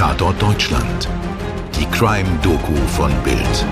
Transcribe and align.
Tatort 0.00 0.40
Deutschland. 0.40 1.10
Die 1.78 1.84
Crime-Doku 1.84 2.74
von 2.86 3.12
Bild. 3.22 3.66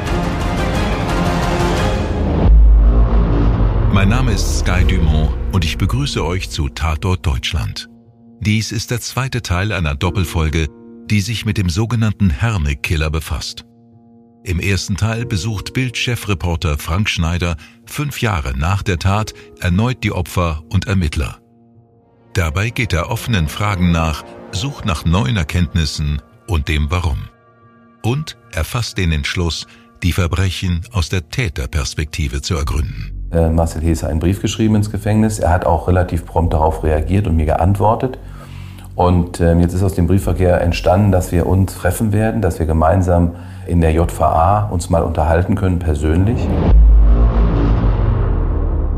Mein 3.94 4.11
Name 4.11 4.33
ist 4.33 4.58
Sky 4.58 4.85
Dumont 4.85 5.33
und 5.53 5.65
ich 5.65 5.79
begrüße 5.79 6.22
euch 6.22 6.51
zu 6.51 6.69
Tatort 6.69 7.25
Deutschland. 7.25 7.88
Dies 8.40 8.72
ist 8.72 8.90
der 8.90 9.01
zweite 9.01 9.40
Teil 9.40 9.72
einer 9.72 9.94
Doppelfolge, 9.94 10.67
die 11.06 11.22
sich 11.22 11.47
mit 11.47 11.56
dem 11.56 11.71
sogenannten 11.71 12.29
Herne-Killer 12.29 13.08
befasst. 13.08 13.65
Im 14.45 14.60
ersten 14.60 14.99
Teil 14.99 15.24
besucht 15.24 15.72
Bild-Chefreporter 15.72 16.77
Frank 16.77 17.09
Schneider 17.09 17.56
fünf 17.87 18.20
Jahre 18.20 18.55
nach 18.55 18.83
der 18.83 18.98
Tat 18.98 19.33
erneut 19.60 20.05
die 20.05 20.13
Opfer 20.13 20.63
und 20.69 20.88
Ermittler. 20.88 21.38
Dabei 22.35 22.69
geht 22.69 22.93
er 22.93 23.10
offenen 23.10 23.49
Fragen 23.49 23.91
nach, 23.91 24.23
sucht 24.52 24.85
nach 24.85 25.05
neuen 25.05 25.37
Erkenntnissen 25.37 26.23
und 26.48 26.69
dem 26.69 26.91
Warum. 26.91 27.29
Und 28.02 28.37
er 28.52 28.65
fasst 28.65 28.98
den 28.98 29.12
Entschluss, 29.12 29.66
die 30.02 30.12
Verbrechen 30.12 30.80
aus 30.93 31.09
der 31.09 31.29
Täterperspektive 31.29 32.43
zu 32.43 32.57
ergründen. 32.57 33.29
Äh, 33.30 33.51
Marcel 33.51 33.83
Hesse 33.83 34.09
einen 34.09 34.21
Brief 34.21 34.41
geschrieben 34.41 34.74
ins 34.74 34.91
Gefängnis. 34.91 35.38
Er 35.38 35.51
hat 35.51 35.66
auch 35.66 35.88
relativ 35.88 36.24
prompt 36.24 36.55
darauf 36.55 36.83
reagiert 36.83 37.27
und 37.27 37.37
mir 37.37 37.47
geantwortet. 37.47 38.19
Und 38.95 39.38
äh, 39.38 39.55
jetzt 39.59 39.74
ist 39.74 39.83
aus 39.83 39.95
dem 39.95 40.07
Briefverkehr 40.07 40.61
entstanden, 40.61 41.12
dass 41.12 41.30
wir 41.30 41.47
uns 41.47 41.74
treffen 41.74 42.12
werden, 42.12 42.43
dass 42.43 42.59
wir 42.59 42.66
gemeinsam 42.66 43.37
in 43.66 43.80
der 43.80 43.93
JVA 43.93 44.69
uns 44.71 44.91
mal 44.91 45.02
unterhalten 45.02 45.55
können, 45.55 45.79
persönlich. 45.79 46.41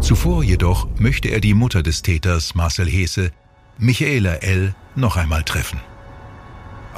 Zuvor 0.00 0.42
jedoch 0.42 0.88
möchte 0.96 1.28
er 1.28 1.40
die 1.40 1.54
Mutter 1.54 1.82
des 1.82 2.02
Täters, 2.02 2.54
Marcel 2.54 2.86
Hese, 2.86 3.30
Michaela 3.78 4.36
L., 4.36 4.74
noch 4.96 5.16
einmal 5.16 5.42
treffen. 5.42 5.80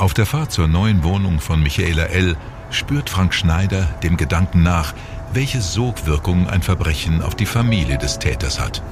Auf 0.03 0.14
der 0.14 0.27
Fahrt 0.27 0.50
zur 0.50 0.67
neuen 0.67 1.05
Wohnung 1.05 1.39
von 1.39 1.62
Michaela 1.62 2.06
L. 2.06 2.34
spürt 2.70 3.08
Frank 3.08 3.33
Schneider 3.33 3.84
dem 4.03 4.17
Gedanken 4.17 4.64
nach, 4.64 4.95
welche 5.33 5.61
Sogwirkung 5.61 6.48
ein 6.48 6.61
Verbrechen 6.61 7.22
auf 7.22 7.36
die 7.36 7.47
Familie 7.47 7.98
des 7.98 8.19
Täters 8.19 8.58
hat. 8.58 8.83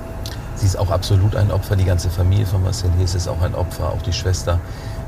Sie 0.55 0.67
ist 0.67 0.79
auch 0.79 0.93
absolut 0.93 1.35
ein 1.35 1.51
Opfer, 1.51 1.75
die 1.75 1.85
ganze 1.85 2.11
Familie 2.11 2.47
von 2.47 2.63
Marcel 2.63 2.93
Hesse 2.97 3.17
ist 3.17 3.27
auch 3.27 3.43
ein 3.43 3.57
Opfer, 3.57 3.89
auch 3.89 4.03
die 4.03 4.13
Schwester, 4.13 4.61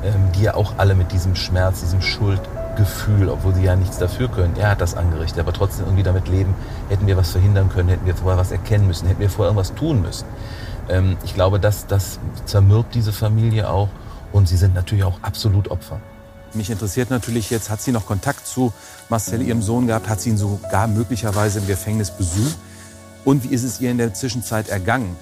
ähm, 0.02 0.32
die 0.34 0.42
ja 0.42 0.54
auch 0.54 0.72
alle 0.76 0.96
mit 0.96 1.12
diesem 1.12 1.36
Schmerz, 1.36 1.82
diesem 1.82 2.02
Schuld, 2.02 2.40
Gefühl, 2.74 3.28
obwohl 3.28 3.54
sie 3.54 3.62
ja 3.62 3.76
nichts 3.76 3.98
dafür 3.98 4.26
können. 4.26 4.56
Er 4.56 4.70
hat 4.70 4.80
das 4.80 4.96
angerichtet, 4.96 5.38
aber 5.38 5.52
trotzdem 5.52 5.84
irgendwie 5.84 6.02
damit 6.02 6.26
leben, 6.26 6.56
hätten 6.88 7.06
wir 7.06 7.16
was 7.16 7.30
verhindern 7.30 7.68
können, 7.68 7.90
hätten 7.90 8.06
wir 8.06 8.16
vorher 8.16 8.40
was 8.40 8.50
erkennen 8.50 8.88
müssen, 8.88 9.06
hätten 9.06 9.20
wir 9.20 9.30
vorher 9.30 9.50
irgendwas 9.52 9.72
tun 9.76 10.02
müssen. 10.02 10.26
Ähm, 10.88 11.16
ich 11.22 11.34
glaube, 11.34 11.60
das, 11.60 11.86
das 11.86 12.18
zermürbt 12.44 12.92
diese 12.96 13.12
Familie 13.12 13.70
auch 13.70 13.88
und 14.32 14.48
sie 14.48 14.56
sind 14.56 14.74
natürlich 14.74 15.04
auch 15.04 15.22
absolut 15.22 15.68
Opfer. 15.70 16.00
Mich 16.54 16.70
interessiert 16.70 17.10
natürlich 17.10 17.50
jetzt, 17.50 17.70
hat 17.70 17.80
sie 17.80 17.92
noch 17.92 18.06
Kontakt 18.06 18.46
zu 18.46 18.72
Marcel, 19.08 19.40
ihrem 19.40 19.62
Sohn 19.62 19.86
gehabt? 19.86 20.08
Hat 20.08 20.20
sie 20.20 20.30
ihn 20.30 20.36
sogar 20.36 20.86
möglicherweise 20.86 21.60
im 21.60 21.66
Gefängnis 21.66 22.10
besucht? 22.10 22.56
Und 23.24 23.44
wie 23.44 23.54
ist 23.54 23.62
es 23.62 23.80
ihr 23.80 23.90
in 23.90 23.98
der 23.98 24.12
Zwischenzeit 24.12 24.68
ergangen? 24.68 25.16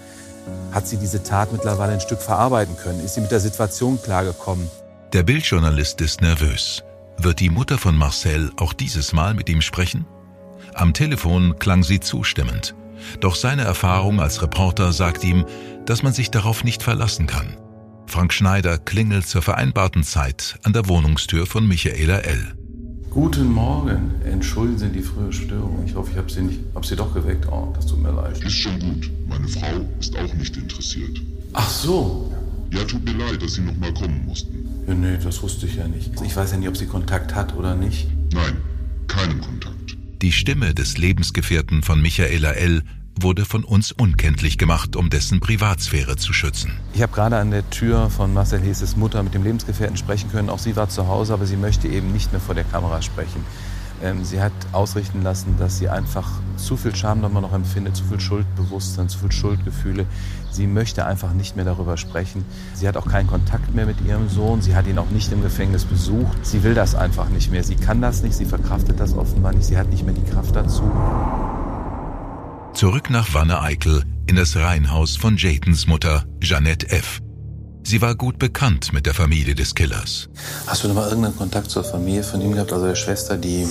Hat 0.72 0.89
sie 0.89 0.97
diese 0.97 1.22
Tat 1.22 1.52
mittlerweile 1.52 1.92
ein 1.92 2.00
Stück 2.00 2.20
verarbeiten 2.20 2.77
können? 2.77 3.05
Ist 3.05 3.14
sie 3.14 3.20
mit 3.20 3.30
der 3.30 3.41
Situation 3.41 4.00
klargekommen? 4.02 4.69
Der 5.12 5.22
Bildjournalist 5.22 6.00
ist 6.00 6.20
nervös. 6.20 6.83
Wird 7.17 7.41
die 7.41 7.50
Mutter 7.50 7.78
von 7.78 7.97
Marcel 7.97 8.50
auch 8.56 8.72
dieses 8.72 9.12
Mal 9.12 9.34
mit 9.34 9.48
ihm 9.48 9.61
sprechen? 9.61 10.06
Am 10.74 10.95
Telefon 10.95 11.58
klang 11.58 11.83
sie 11.83 12.00
zustimmend. 12.00 12.74
Doch 13.20 13.34
seine 13.34 13.62
Erfahrung 13.62 14.20
als 14.20 14.42
Reporter 14.42 14.92
sagt 14.92 15.24
ihm, 15.24 15.45
dass 15.86 16.02
man 16.02 16.12
sich 16.12 16.30
darauf 16.30 16.64
nicht 16.64 16.83
verlassen 16.83 17.27
kann. 17.27 17.56
Frank 18.11 18.33
Schneider 18.33 18.77
klingelt 18.77 19.28
zur 19.28 19.41
vereinbarten 19.41 20.03
Zeit 20.03 20.58
an 20.64 20.73
der 20.73 20.89
Wohnungstür 20.89 21.46
von 21.46 21.68
Michaela 21.68 22.18
L. 22.18 22.55
Guten 23.08 23.52
Morgen. 23.52 24.11
Entschuldigen 24.24 24.79
Sie 24.79 24.89
die 24.89 25.02
frühe 25.02 25.33
Störung. 25.33 25.85
Ich 25.86 25.95
hoffe, 25.95 26.11
ich 26.11 26.17
habe 26.17 26.29
Sie, 26.29 26.42
nicht, 26.42 26.58
hab 26.74 26.85
Sie 26.85 26.96
doch 26.96 27.14
geweckt. 27.14 27.46
Oh, 27.46 27.73
das 27.73 27.86
tut 27.86 28.02
mir 28.02 28.11
leid. 28.11 28.42
Ist 28.42 28.52
schon 28.52 28.80
gut. 28.80 29.08
Meine 29.29 29.46
Frau 29.46 29.89
ist 30.01 30.17
auch 30.18 30.35
nicht 30.35 30.57
interessiert. 30.57 31.20
Ach 31.52 31.70
so. 31.70 32.35
Ja, 32.73 32.83
tut 32.83 33.05
mir 33.05 33.12
leid, 33.12 33.40
dass 33.40 33.55
Sie 33.55 33.61
noch 33.61 33.77
mal 33.77 33.95
kommen 33.95 34.24
mussten. 34.27 34.85
Ja, 34.89 34.95
nee, 34.95 35.17
das 35.23 35.40
wusste 35.40 35.67
ich 35.67 35.77
ja 35.77 35.86
nicht. 35.86 36.11
Ich 36.20 36.35
weiß 36.35 36.51
ja 36.51 36.56
nicht, 36.56 36.68
ob 36.68 36.77
sie 36.77 36.86
Kontakt 36.86 37.36
hat 37.36 37.55
oder 37.55 37.77
nicht. 37.77 38.08
Nein, 38.33 38.56
keinen 39.06 39.40
Kontakt. 39.40 39.96
Die 40.20 40.33
Stimme 40.33 40.74
des 40.74 40.98
Lebensgefährten 40.98 41.85
von 41.85 42.02
Michaela 42.02 42.51
L. 42.55 42.83
wurde 43.19 43.45
von 43.45 43.65
uns 43.65 43.93
unkenntlich 43.93 44.59
gemacht, 44.59 44.97
um 44.97 45.11
dessen 45.11 45.41
Privatsphäre 45.41 46.17
zu 46.17 46.33
schützen. 46.33 46.73
Ich 46.95 47.03
habe 47.03 47.13
gerade 47.13 47.37
an 47.37 47.51
der 47.51 47.69
Tür 47.71 48.11
von 48.11 48.33
Marcel 48.33 48.61
Heses 48.61 48.97
Mutter 48.97 49.23
mit 49.23 49.35
dem 49.35 49.43
Lebensgefährten 49.43 49.97
sprechen 49.97 50.31
können. 50.31 50.51
Auch 50.51 50.59
sie 50.59 50.77
war 50.77 50.89
zu 50.89 51.09
Hause, 51.09 51.35
aber 51.35 51.47
sie 51.47 51.57
möchte 51.57 51.89
eben 51.89 52.13
nicht 52.13 52.33
mehr 52.33 52.41
vor 52.41 52.55
der 52.55 52.65
Kamera 52.65 53.03
sprechen. 53.03 53.45
Ähm, 54.03 54.25
sie 54.25 54.41
hat 54.41 54.53
ausrichten 54.73 55.23
lassen, 55.23 55.57
dass 55.59 55.79
sie 55.79 55.89
einfach 55.89 56.31
zu 56.57 56.77
viel 56.77 56.95
Scham 56.95 57.21
nochmal 57.21 57.43
noch 57.43 57.53
empfindet, 57.53 57.97
zu 57.97 58.05
viel 58.05 58.21
Schuldbewusstsein, 58.21 59.09
zu 59.09 59.19
viel 59.19 59.33
Schuldgefühle. 59.33 60.07
Sie 60.51 60.67
möchte 60.67 61.05
einfach 61.05 61.33
nicht 61.33 61.57
mehr 61.57 61.65
darüber 61.65 61.97
sprechen. 61.97 62.45
Sie 62.75 62.89
hat 62.89 62.97
auch 62.97 63.07
keinen 63.07 63.27
Kontakt 63.27 63.75
mehr 63.75 63.87
mit 63.87 64.01
ihrem 64.07 64.29
Sohn. 64.29 64.63
Sie 64.63 64.75
hat 64.75 64.87
ihn 64.87 64.98
auch 64.98 65.11
nicht 65.11 65.31
im 65.33 65.42
Gefängnis 65.42 65.85
besucht. 65.85 66.45
Sie 66.45 66.63
will 66.63 66.75
das 66.75 66.95
einfach 66.95 67.29
nicht 67.29 67.51
mehr. 67.51 67.63
Sie 67.63 67.77
kann 67.77 68.01
das 68.01 68.23
nicht. 68.23 68.35
Sie 68.35 68.47
verkraftet 68.47 68.98
das 68.98 69.15
offenbar 69.15 69.53
nicht. 69.53 69.67
Sie 69.67 69.77
hat 69.77 69.91
nicht 69.91 70.05
mehr 70.05 70.15
die 70.15 70.31
Kraft 70.31 70.57
dazu. 70.57 70.91
Zurück 72.75 73.11
nach 73.11 73.35
Wanne-Eickel 73.35 74.05
in 74.27 74.36
das 74.36 74.57
Reihenhaus 74.57 75.17
von 75.17 75.36
Jadens 75.36 75.86
Mutter, 75.86 76.25
Jeanette 76.41 76.89
F. 76.91 77.20
Sie 77.83 78.01
war 78.01 78.14
gut 78.14 78.39
bekannt 78.39 78.92
mit 78.92 79.07
der 79.07 79.13
Familie 79.13 79.55
des 79.55 79.75
Killers. 79.75 80.29
Hast 80.67 80.85
du 80.85 80.89
noch 80.89 80.95
mal 80.95 81.09
irgendeinen 81.09 81.36
Kontakt 81.36 81.70
zur 81.70 81.85
Familie 81.85 82.23
von 82.23 82.41
ihm 82.41 82.53
gehabt, 82.53 82.73
also 82.73 82.86
der 82.86 82.95
Schwester, 82.95 83.36
die 83.36 83.67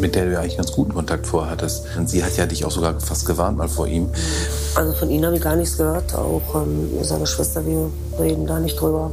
mit 0.00 0.14
der 0.14 0.26
du 0.26 0.32
ja 0.32 0.40
eigentlich 0.40 0.56
ganz 0.56 0.72
guten 0.72 0.94
Kontakt 0.94 1.26
vorhattest. 1.26 1.84
Und 1.96 2.08
sie 2.08 2.24
hat 2.24 2.36
ja 2.36 2.46
dich 2.46 2.64
auch 2.64 2.70
sogar 2.70 2.98
fast 3.00 3.26
gewarnt 3.26 3.56
mal 3.56 3.68
vor 3.68 3.86
ihm. 3.86 4.08
Also 4.74 4.92
von 4.94 5.10
ihm 5.10 5.24
habe 5.24 5.36
ich 5.36 5.42
gar 5.42 5.56
nichts 5.56 5.76
gehört. 5.76 6.14
Auch 6.14 6.54
ähm, 6.54 6.90
seine 7.02 7.26
Schwester, 7.26 7.64
wir 7.66 7.90
reden 8.18 8.46
da 8.46 8.58
nicht 8.58 8.80
drüber. 8.80 9.12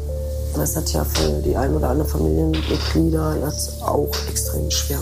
Das 0.56 0.76
hat 0.76 0.92
ja 0.94 1.04
für 1.04 1.42
die 1.42 1.56
ein 1.56 1.76
oder 1.76 1.90
andere 1.90 2.08
Familienmitglieder 2.08 3.38
jetzt 3.46 3.82
auch 3.84 4.10
extrem 4.30 4.72
schwer 4.72 5.00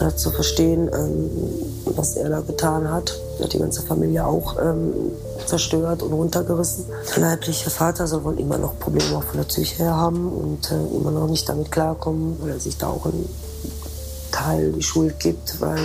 äh, 0.00 0.14
zu 0.14 0.30
verstehen, 0.30 0.90
ähm, 0.92 1.30
was 1.84 2.16
er 2.16 2.30
da 2.30 2.40
getan 2.40 2.90
hat. 2.90 3.12
Er 3.38 3.44
hat 3.44 3.52
die 3.52 3.58
ganze 3.58 3.82
Familie 3.82 4.26
auch 4.26 4.56
ähm, 4.60 4.92
zerstört 5.46 6.02
und 6.02 6.12
runtergerissen. 6.12 6.86
Der 7.14 7.22
leibliche 7.22 7.68
Vater 7.68 8.06
soll 8.06 8.24
wohl 8.24 8.40
immer 8.40 8.56
noch 8.58 8.78
Probleme 8.78 9.16
auch 9.16 9.22
von 9.22 9.36
der 9.36 9.44
Psyche 9.44 9.84
her 9.84 9.96
haben 9.96 10.28
und 10.32 10.70
äh, 10.70 10.96
immer 10.96 11.10
noch 11.10 11.28
nicht 11.28 11.48
damit 11.48 11.70
klarkommen, 11.70 12.36
weil 12.40 12.50
er 12.50 12.60
sich 12.60 12.78
da 12.78 12.88
auch 12.88 13.04
einen 13.04 13.28
Teil 14.32 14.72
die 14.72 14.82
Schuld 14.82 15.20
gibt, 15.20 15.60
weil 15.60 15.78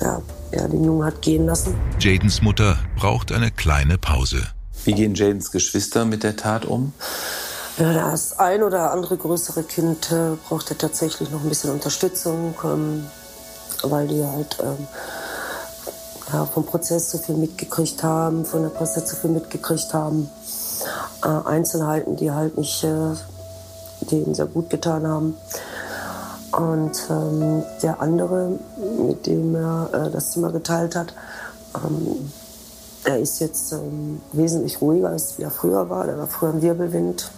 ja, 0.00 0.22
er 0.50 0.68
den 0.68 0.84
Jungen 0.84 1.04
hat 1.04 1.20
gehen 1.20 1.46
lassen. 1.46 1.74
Jadens 2.00 2.40
Mutter 2.40 2.78
braucht 2.96 3.30
eine 3.30 3.50
kleine 3.50 3.98
Pause. 3.98 4.42
Wie 4.84 4.92
gehen 4.92 5.14
Jadens 5.14 5.50
Geschwister 5.50 6.04
mit 6.04 6.22
der 6.22 6.36
Tat 6.36 6.64
um? 6.64 6.92
Ja, 7.76 8.10
das 8.12 8.38
ein 8.38 8.62
oder 8.62 8.92
andere 8.92 9.16
größere 9.16 9.64
Kind 9.64 10.12
äh, 10.12 10.36
braucht 10.48 10.70
ja 10.70 10.76
tatsächlich 10.76 11.30
noch 11.30 11.42
ein 11.42 11.48
bisschen 11.48 11.72
Unterstützung, 11.72 12.54
ähm, 12.62 13.06
weil 13.82 14.06
die 14.06 14.24
halt 14.24 14.58
ähm, 14.60 14.86
ja, 16.32 16.44
vom 16.46 16.64
Prozess 16.64 17.10
so 17.10 17.18
viel 17.18 17.34
mitgekriegt 17.34 18.02
haben, 18.04 18.44
von 18.44 18.62
der 18.62 18.68
Presse 18.68 19.04
so 19.04 19.16
viel 19.16 19.30
mitgekriegt 19.30 19.92
haben. 19.92 20.30
Äh, 21.24 21.48
Einzelheiten, 21.48 22.14
die 22.14 22.30
halt 22.30 22.56
nicht 22.56 22.84
äh, 22.84 23.14
denen 24.02 24.34
sehr 24.36 24.46
gut 24.46 24.70
getan 24.70 25.06
haben. 25.08 25.36
Und 26.52 26.96
ähm, 27.10 27.64
der 27.82 28.00
andere, 28.00 28.56
mit 29.08 29.26
dem 29.26 29.56
er 29.56 29.88
äh, 29.92 30.10
das 30.10 30.30
Zimmer 30.30 30.52
geteilt 30.52 30.94
hat, 30.94 31.12
ähm, 31.74 32.30
er 33.02 33.18
ist 33.18 33.40
jetzt 33.40 33.72
ähm, 33.72 34.20
wesentlich 34.32 34.80
ruhiger, 34.80 35.08
als 35.08 35.40
er 35.40 35.50
früher 35.50 35.90
war. 35.90 36.06
Der 36.06 36.16
war 36.16 36.28
früher 36.28 36.50
im 36.50 36.62
Wirbelwind. 36.62 37.30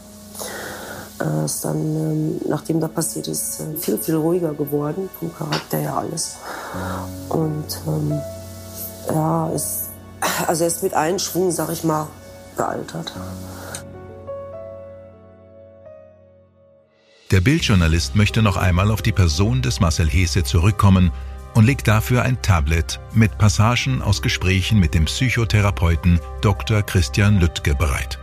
Er 1.19 1.45
ist 1.47 1.65
dann, 1.65 1.77
ähm, 1.77 2.41
nachdem 2.47 2.81
da 2.81 2.89
passiert 2.89 3.29
ist, 3.29 3.61
äh, 3.61 3.77
viel, 3.77 3.99
viel 3.99 4.17
ruhiger 4.17 4.53
geworden, 4.53 5.09
vom 5.19 5.35
Charakter 5.35 5.79
her 5.79 5.97
alles. 5.97 6.37
Und 7.29 7.65
ähm, 7.87 8.21
ja, 9.09 9.49
ist, 9.49 9.89
also 10.47 10.65
er 10.65 10.69
ist 10.69 10.83
mit 10.83 10.95
einem 10.95 11.19
Schwung, 11.19 11.51
sag 11.51 11.71
ich 11.71 11.85
mal, 11.85 12.09
gealtert. 12.57 13.13
Der 17.31 17.41
Bildjournalist 17.41 18.15
möchte 18.15 18.43
noch 18.43 18.57
einmal 18.57 18.91
auf 18.91 19.03
die 19.03 19.13
Person 19.13 19.61
des 19.63 19.81
Marcel 19.81 20.09
Hesse 20.09 20.45
zurückkommen 20.45 21.13
und 21.55 21.65
legt 21.65 21.89
dafür 21.89 22.23
ein 22.23 22.41
Tablet 22.43 23.01
mit 23.15 23.37
Passagen 23.39 24.03
aus 24.03 24.23
Gesprächen 24.23 24.79
mit 24.79 24.95
dem 24.95 25.07
Psychotherapeuten 25.07 26.21
Dr. 26.43 26.83
Christian 26.83 27.41
Lüttke 27.41 27.75
bereit. 27.75 28.19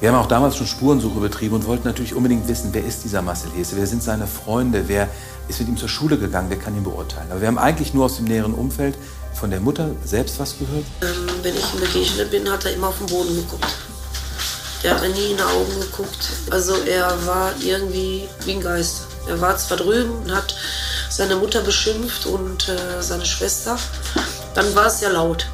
Wir 0.00 0.10
haben 0.10 0.16
auch 0.16 0.28
damals 0.28 0.56
schon 0.56 0.66
Spurensuche 0.66 1.20
betrieben 1.20 1.56
und 1.56 1.66
wollten 1.66 1.86
natürlich 1.86 2.14
unbedingt 2.14 2.48
wissen, 2.48 2.70
wer 2.72 2.82
ist 2.82 3.04
dieser 3.04 3.20
Marcel 3.20 3.50
Hesse, 3.54 3.76
wer 3.76 3.86
sind 3.86 4.02
seine 4.02 4.26
Freunde, 4.26 4.84
wer 4.86 5.08
ist 5.46 5.60
mit 5.60 5.68
ihm 5.68 5.76
zur 5.76 5.90
Schule 5.90 6.16
gegangen, 6.16 6.48
wer 6.48 6.58
kann 6.58 6.74
ihn 6.74 6.84
beurteilen. 6.84 7.30
Aber 7.30 7.42
wir 7.42 7.48
haben 7.48 7.58
eigentlich 7.58 7.92
nur 7.92 8.06
aus 8.06 8.16
dem 8.16 8.24
näheren 8.24 8.54
Umfeld 8.54 8.96
von 9.34 9.50
der 9.50 9.60
Mutter 9.60 9.90
selbst 10.02 10.40
was 10.40 10.58
gehört. 10.58 10.86
Ähm, 11.02 11.28
wenn 11.42 11.54
ich 11.54 11.74
ihm 11.74 11.80
begegnet 11.80 12.30
bin, 12.30 12.50
hat 12.50 12.64
er 12.64 12.72
immer 12.72 12.88
auf 12.88 12.96
den 12.96 13.08
Boden 13.08 13.36
geguckt. 13.36 13.66
Der 14.82 14.94
hat 14.94 15.02
mir 15.02 15.10
nie 15.10 15.32
in 15.32 15.36
die 15.36 15.42
Augen 15.42 15.80
geguckt. 15.80 16.30
Also 16.50 16.76
er 16.86 17.26
war 17.26 17.52
irgendwie 17.60 18.26
wie 18.46 18.52
ein 18.52 18.62
Geist. 18.62 19.02
Er 19.28 19.38
war 19.38 19.54
zwar 19.58 19.76
drüben 19.76 20.12
und 20.22 20.34
hat 20.34 20.54
seine 21.10 21.36
Mutter 21.36 21.60
beschimpft 21.60 22.24
und 22.24 22.70
äh, 22.70 23.02
seine 23.02 23.26
Schwester. 23.26 23.76
Dann 24.54 24.74
war 24.74 24.86
es 24.86 25.02
ja 25.02 25.10
laut. 25.10 25.46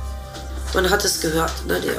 Man 0.72 0.88
hat 0.88 1.04
es 1.04 1.20
gehört, 1.20 1.52
ne, 1.66 1.80
die 1.80 1.90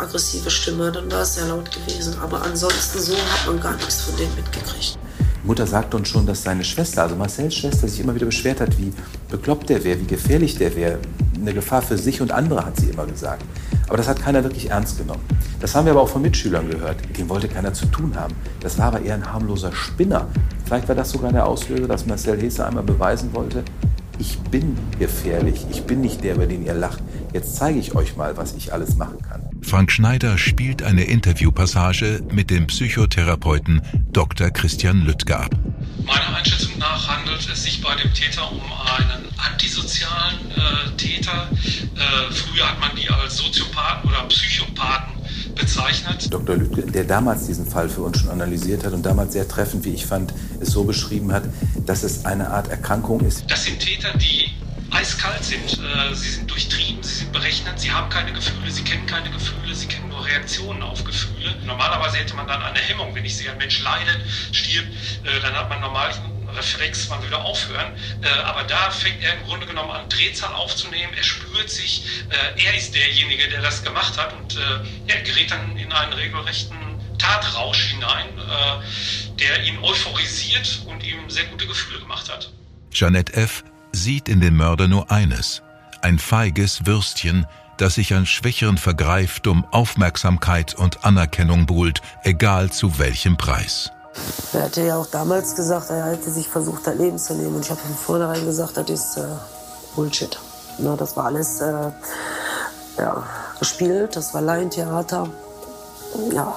aggressive 0.00 0.50
Stimme. 0.50 0.92
Dann 0.92 1.10
war 1.10 1.22
es 1.22 1.34
sehr 1.34 1.46
laut 1.46 1.70
gewesen. 1.70 2.14
Aber 2.20 2.42
ansonsten 2.42 3.00
so 3.00 3.14
hat 3.14 3.46
man 3.46 3.60
gar 3.60 3.76
nichts 3.76 4.02
von 4.02 4.16
dem 4.16 4.34
mitgekriegt. 4.34 4.98
Mutter 5.44 5.66
sagt 5.66 5.94
uns 5.94 6.08
schon, 6.08 6.26
dass 6.26 6.42
seine 6.42 6.64
Schwester, 6.64 7.02
also 7.02 7.14
Marcells 7.14 7.54
Schwester, 7.54 7.86
sich 7.86 8.00
immer 8.00 8.14
wieder 8.14 8.26
beschwert 8.26 8.60
hat, 8.60 8.76
wie 8.78 8.92
bekloppt 9.30 9.68
der 9.68 9.84
wäre, 9.84 10.00
wie 10.00 10.06
gefährlich 10.06 10.58
der 10.58 10.74
wäre. 10.74 10.98
Eine 11.40 11.54
Gefahr 11.54 11.82
für 11.82 11.96
sich 11.96 12.20
und 12.20 12.32
andere, 12.32 12.66
hat 12.66 12.76
sie 12.80 12.90
immer 12.90 13.06
gesagt. 13.06 13.44
Aber 13.86 13.96
das 13.96 14.08
hat 14.08 14.20
keiner 14.20 14.42
wirklich 14.42 14.70
ernst 14.70 14.98
genommen. 14.98 15.22
Das 15.60 15.74
haben 15.74 15.86
wir 15.86 15.92
aber 15.92 16.02
auch 16.02 16.08
von 16.08 16.22
Mitschülern 16.22 16.68
gehört. 16.68 16.96
Dem 17.16 17.28
wollte 17.28 17.46
keiner 17.46 17.72
zu 17.72 17.86
tun 17.86 18.16
haben. 18.16 18.34
Das 18.60 18.76
war 18.78 18.86
aber 18.86 19.02
eher 19.02 19.14
ein 19.14 19.32
harmloser 19.32 19.72
Spinner. 19.72 20.26
Vielleicht 20.64 20.88
war 20.88 20.96
das 20.96 21.10
sogar 21.10 21.30
der 21.30 21.46
Auslöser, 21.46 21.86
dass 21.86 22.06
Marcel 22.06 22.40
Hesse 22.40 22.66
einmal 22.66 22.82
beweisen 22.82 23.32
wollte, 23.32 23.62
ich 24.18 24.38
bin 24.38 24.76
gefährlich, 24.98 25.66
ich 25.70 25.84
bin 25.84 26.00
nicht 26.00 26.24
der, 26.24 26.34
über 26.34 26.46
den 26.46 26.64
ihr 26.64 26.74
lacht. 26.74 27.02
Jetzt 27.32 27.56
zeige 27.56 27.78
ich 27.78 27.94
euch 27.94 28.16
mal, 28.16 28.36
was 28.36 28.54
ich 28.54 28.72
alles 28.72 28.96
machen 28.96 29.18
kann. 29.20 29.42
Frank 29.66 29.90
Schneider 29.90 30.38
spielt 30.38 30.84
eine 30.84 31.02
Interviewpassage 31.02 32.22
mit 32.30 32.50
dem 32.50 32.68
Psychotherapeuten 32.68 33.82
Dr. 34.12 34.50
Christian 34.50 35.04
Lüttger 35.04 35.40
ab. 35.40 35.50
Meiner 36.04 36.36
Einschätzung 36.36 36.78
nach 36.78 37.08
handelt 37.08 37.48
es 37.52 37.64
sich 37.64 37.82
bei 37.82 37.96
dem 37.96 38.14
Täter 38.14 38.48
um 38.52 38.60
einen 38.60 39.26
antisozialen 39.36 40.52
äh, 40.52 40.96
Täter. 40.96 41.50
Äh, 41.50 42.32
früher 42.32 42.70
hat 42.70 42.78
man 42.78 42.90
die 42.94 43.10
als 43.10 43.38
Soziopathen 43.38 44.08
oder 44.08 44.22
Psychopathen 44.28 45.14
bezeichnet. 45.56 46.32
Dr. 46.32 46.54
Lüttke, 46.54 46.82
der 46.82 47.02
damals 47.02 47.48
diesen 47.48 47.66
Fall 47.66 47.88
für 47.88 48.02
uns 48.02 48.20
schon 48.20 48.30
analysiert 48.30 48.84
hat 48.84 48.92
und 48.92 49.04
damals 49.04 49.32
sehr 49.32 49.48
treffend, 49.48 49.84
wie 49.84 49.94
ich 49.94 50.06
fand, 50.06 50.32
es 50.60 50.70
so 50.70 50.84
beschrieben 50.84 51.32
hat, 51.32 51.42
dass 51.84 52.04
es 52.04 52.24
eine 52.24 52.50
Art 52.50 52.68
Erkrankung 52.68 53.26
ist. 53.26 53.50
Das 53.50 53.64
sind 53.64 53.80
Täter, 53.80 54.16
die 54.16 54.52
eiskalt 54.90 55.44
sind, 55.44 55.78
äh, 55.78 56.14
sie 56.14 56.30
sind 56.30 56.50
durchtrieben, 56.50 57.02
sie 57.02 57.14
sind 57.14 57.32
berechnet, 57.32 57.78
sie 57.78 57.90
haben 57.90 58.08
keine 58.08 58.32
Gefühle, 58.32 58.70
sie 58.70 58.84
kennen 58.84 59.06
keine 59.06 59.30
Gefühle, 59.30 59.74
sie 59.74 59.86
kennen 59.86 60.08
nur 60.08 60.24
Reaktionen 60.24 60.82
auf 60.82 61.04
Gefühle. 61.04 61.54
Normalerweise 61.64 62.18
hätte 62.18 62.34
man 62.34 62.46
dann 62.46 62.62
eine 62.62 62.78
Hemmung, 62.78 63.14
wenn 63.14 63.24
ich 63.24 63.36
sehe, 63.36 63.50
ein 63.50 63.58
Mensch 63.58 63.80
leidet, 63.82 64.20
stirbt, 64.52 64.88
äh, 65.24 65.40
dann 65.42 65.54
hat 65.54 65.68
man 65.68 65.80
normal 65.80 66.10
einen 66.10 66.48
Reflex, 66.50 67.08
man 67.08 67.22
würde 67.22 67.38
aufhören. 67.38 67.92
Äh, 68.22 68.28
aber 68.28 68.64
da 68.64 68.90
fängt 68.90 69.22
er 69.22 69.34
im 69.34 69.44
Grunde 69.44 69.66
genommen 69.66 69.90
an, 69.90 70.08
Drehzahl 70.08 70.52
aufzunehmen, 70.54 71.12
er 71.14 71.24
spürt 71.24 71.70
sich, 71.70 72.04
er 72.56 72.74
ist 72.74 72.94
derjenige, 72.94 73.48
der 73.48 73.62
das 73.62 73.82
gemacht 73.82 74.16
hat 74.18 74.32
und 74.34 74.58
er 75.06 75.22
gerät 75.22 75.50
dann 75.50 75.76
in 75.76 75.92
einen 75.92 76.12
regelrechten 76.12 76.76
Tatrausch 77.18 77.92
hinein, 77.92 78.28
der 79.38 79.64
ihn 79.64 79.78
euphorisiert 79.78 80.80
und 80.86 81.02
ihm 81.04 81.28
sehr 81.28 81.44
gute 81.44 81.66
Gefühle 81.66 82.00
gemacht 82.00 82.30
hat. 82.30 82.50
Janet 82.92 83.34
F 83.34 83.64
sieht 83.96 84.28
in 84.28 84.40
dem 84.40 84.56
Mörder 84.56 84.88
nur 84.88 85.10
eines, 85.10 85.62
ein 86.02 86.18
feiges 86.18 86.86
Würstchen, 86.86 87.46
das 87.76 87.94
sich 87.94 88.14
an 88.14 88.26
Schwächeren 88.26 88.78
vergreift, 88.78 89.46
um 89.46 89.64
Aufmerksamkeit 89.70 90.74
und 90.74 91.04
Anerkennung 91.04 91.66
buhlt, 91.66 92.00
egal 92.22 92.70
zu 92.70 92.98
welchem 92.98 93.36
Preis. 93.36 93.90
Er 94.52 94.64
hatte 94.64 94.82
ja 94.82 94.96
auch 94.96 95.06
damals 95.06 95.54
gesagt, 95.54 95.90
er 95.90 96.06
hätte 96.06 96.30
sich 96.30 96.48
versucht, 96.48 96.88
ein 96.88 96.98
Leben 96.98 97.18
zu 97.18 97.34
nehmen. 97.34 97.56
Und 97.56 97.64
ich 97.64 97.70
habe 97.70 97.80
von 97.80 97.94
vornherein 97.94 98.44
gesagt, 98.44 98.76
das 98.76 98.88
ist 98.88 99.16
äh, 99.18 99.26
Bullshit. 99.94 100.38
Na, 100.78 100.96
das 100.96 101.16
war 101.16 101.26
alles 101.26 101.60
äh, 101.60 101.90
ja, 102.98 103.22
gespielt, 103.58 104.16
das 104.16 104.32
war 104.32 104.40
Laientheater. 104.40 105.28
Ja, 106.32 106.54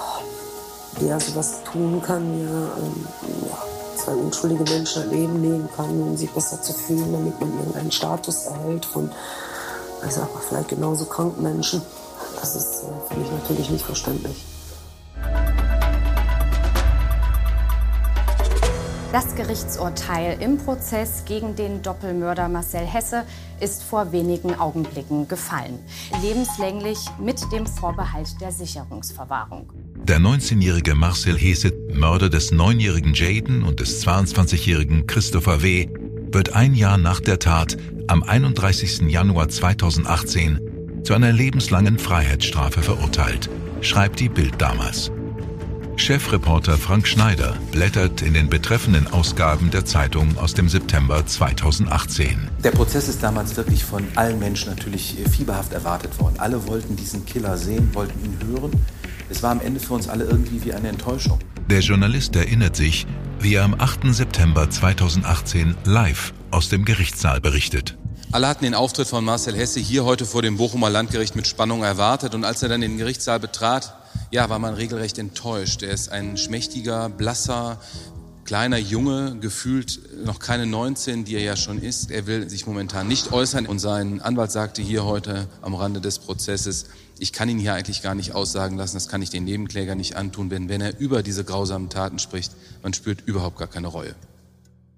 wie 1.00 1.08
er 1.08 1.20
sowas 1.20 1.64
tun 1.70 2.02
kann, 2.02 2.40
ja, 2.40 2.50
ähm, 2.50 3.08
ja 3.50 3.79
zwei 4.04 4.14
unschuldige 4.14 4.64
Menschen 4.64 5.04
ein 5.04 5.10
Leben 5.10 5.42
nehmen 5.42 5.70
kann, 5.76 5.90
um 6.02 6.18
sich 6.18 6.32
besser 6.32 6.62
zu 6.62 6.74
fühlen, 6.74 7.12
damit 7.12 7.40
man 7.40 7.58
irgendeinen 7.58 7.92
Status 7.92 8.46
erhält 8.46 8.86
von, 8.86 9.12
ich 10.06 10.12
sag 10.12 10.34
mal, 10.34 10.42
vielleicht 10.48 10.70
genauso 10.70 11.06
kranken 11.06 11.44
Menschen. 11.44 11.82
Das 12.40 12.56
ist 12.56 12.84
äh, 12.84 13.14
für 13.14 13.20
mich 13.20 13.32
natürlich 13.32 13.70
nicht 13.70 13.86
verständlich. 13.86 14.46
Das 19.12 19.36
Gerichtsurteil 19.36 20.38
im 20.40 20.60
Prozess 20.60 21.24
gegen 21.26 21.56
den 21.56 21.82
Doppelmörder 21.82 22.48
Marcel 22.48 22.86
Hesse 22.86 23.26
ist 23.60 23.82
vor 23.82 24.12
wenigen 24.12 24.54
Augenblicken 24.54 25.28
gefallen. 25.28 25.80
Lebenslänglich 26.22 27.00
mit 27.20 27.42
dem 27.52 27.66
Vorbehalt 27.66 28.40
der 28.40 28.52
Sicherungsverwahrung. 28.52 29.74
Der 30.04 30.20
19-jährige 30.20 30.94
Marcel 30.94 31.36
Hesse, 31.36 31.74
Mörder 31.92 32.30
des 32.30 32.54
9-jährigen 32.54 33.16
Jaden 33.16 33.64
und 33.64 33.80
des 33.80 34.06
22-jährigen 34.06 35.08
Christopher 35.08 35.64
W., 35.64 35.90
wird 36.32 36.54
ein 36.54 36.76
Jahr 36.76 37.00
nach 37.00 37.20
der 37.20 37.40
Tat 37.40 37.78
am 38.06 38.22
31. 38.22 39.10
Januar 39.10 39.50
2018 39.50 41.02
zu 41.04 41.16
einer 41.16 41.32
lebenslangen 41.32 41.98
Freiheitsstrafe 41.98 42.84
verurteilt, 42.84 43.50
schreibt 43.82 44.20
die 44.20 44.30
Bild 44.30 44.62
damals. 44.62 45.12
Chefreporter 46.00 46.78
Frank 46.78 47.08
Schneider 47.08 47.58
blättert 47.72 48.22
in 48.22 48.34
den 48.34 48.50
betreffenden 48.50 49.08
Ausgaben 49.08 49.70
der 49.70 49.84
Zeitung 49.84 50.38
aus 50.38 50.54
dem 50.54 50.70
September 50.70 51.26
2018. 51.26 52.50
Der 52.64 52.72
Prozess 52.72 53.10
ist 53.10 53.22
damals 53.22 53.58
wirklich 53.58 53.84
von 53.84 54.08
allen 54.16 54.40
Menschen 54.40 54.70
natürlich 54.70 55.18
fieberhaft 55.30 55.74
erwartet 55.74 56.18
worden. 56.20 56.36
Alle 56.38 56.66
wollten 56.68 56.96
diesen 56.96 57.26
Killer 57.26 57.58
sehen, 57.58 57.90
wollten 57.94 58.18
ihn 58.24 58.38
hören. 58.48 58.72
Es 59.30 59.44
war 59.44 59.52
am 59.52 59.60
Ende 59.60 59.82
für 59.82 59.94
uns 59.94 60.08
alle 60.08 60.24
irgendwie 60.24 60.64
wie 60.64 60.74
eine 60.74 60.88
Enttäuschung. 60.88 61.38
Der 61.70 61.82
Journalist 61.82 62.36
erinnert 62.36 62.78
sich, 62.78 63.06
wie 63.42 63.56
er 63.56 63.66
am 63.66 63.76
8. 63.78 64.14
September 64.14 64.70
2018 64.70 65.76
live 65.84 66.34
aus 66.50 66.70
dem 66.70 66.86
Gerichtssaal 66.86 67.42
berichtet. 67.42 67.98
Alle 68.32 68.48
hatten 68.48 68.64
den 68.64 68.76
Auftritt 68.76 69.08
von 69.08 69.26
Marcel 69.26 69.56
Hesse 69.56 69.80
hier 69.80 70.06
heute 70.06 70.26
vor 70.26 70.44
dem 70.44 70.58
Bochumer 70.58 70.90
Landgericht 70.90 71.36
mit 71.36 71.48
Spannung 71.48 71.84
erwartet 71.84 72.36
und 72.36 72.46
als 72.46 72.64
er 72.64 72.70
dann 72.70 72.82
den 72.82 72.98
Gerichtssaal 72.98 73.40
betrat, 73.40 73.96
ja, 74.32 74.50
war 74.50 74.60
man 74.60 74.74
regelrecht 74.74 75.18
enttäuscht. 75.18 75.84
Er 75.84 75.92
ist 75.92 76.10
ein 76.10 76.38
schmächtiger, 76.38 77.10
blasser, 77.10 77.80
kleiner 78.46 78.78
Junge, 78.78 79.38
gefühlt 79.40 80.00
noch 80.26 80.40
keine 80.40 80.66
19, 80.66 81.26
die 81.26 81.36
er 81.36 81.42
ja 81.42 81.56
schon 81.56 81.80
ist. 81.80 82.10
Er 82.10 82.26
will 82.26 82.50
sich 82.50 82.66
momentan 82.66 83.08
nicht 83.08 83.32
äußern 83.32 83.68
und 83.68 83.80
sein 83.80 84.22
Anwalt 84.22 84.52
sagte 84.52 84.82
hier 84.82 85.06
heute 85.06 85.48
am 85.62 85.76
Rande 85.76 86.02
des 86.02 86.20
Prozesses, 86.20 86.88
ich 87.20 87.34
kann 87.34 87.50
ihn 87.50 87.60
hier 87.60 87.74
eigentlich 87.74 88.02
gar 88.02 88.16
nicht 88.16 88.34
aussagen 88.34 88.78
lassen, 88.78 88.96
das 88.96 89.08
kann 89.08 89.22
ich 89.22 89.30
den 89.30 89.44
Nebenkläger 89.44 89.94
nicht 89.94 90.16
antun, 90.16 90.50
denn 90.50 90.70
wenn 90.70 90.82
er 90.82 91.00
über 91.00 91.22
diese 91.22 91.44
grausamen 91.44 91.90
Taten 91.90 92.18
spricht, 92.18 92.54
man 92.82 92.94
spürt 92.94 93.22
überhaupt 93.22 93.58
gar 93.58 93.68
keine 93.68 93.88
Reue. 93.88 94.16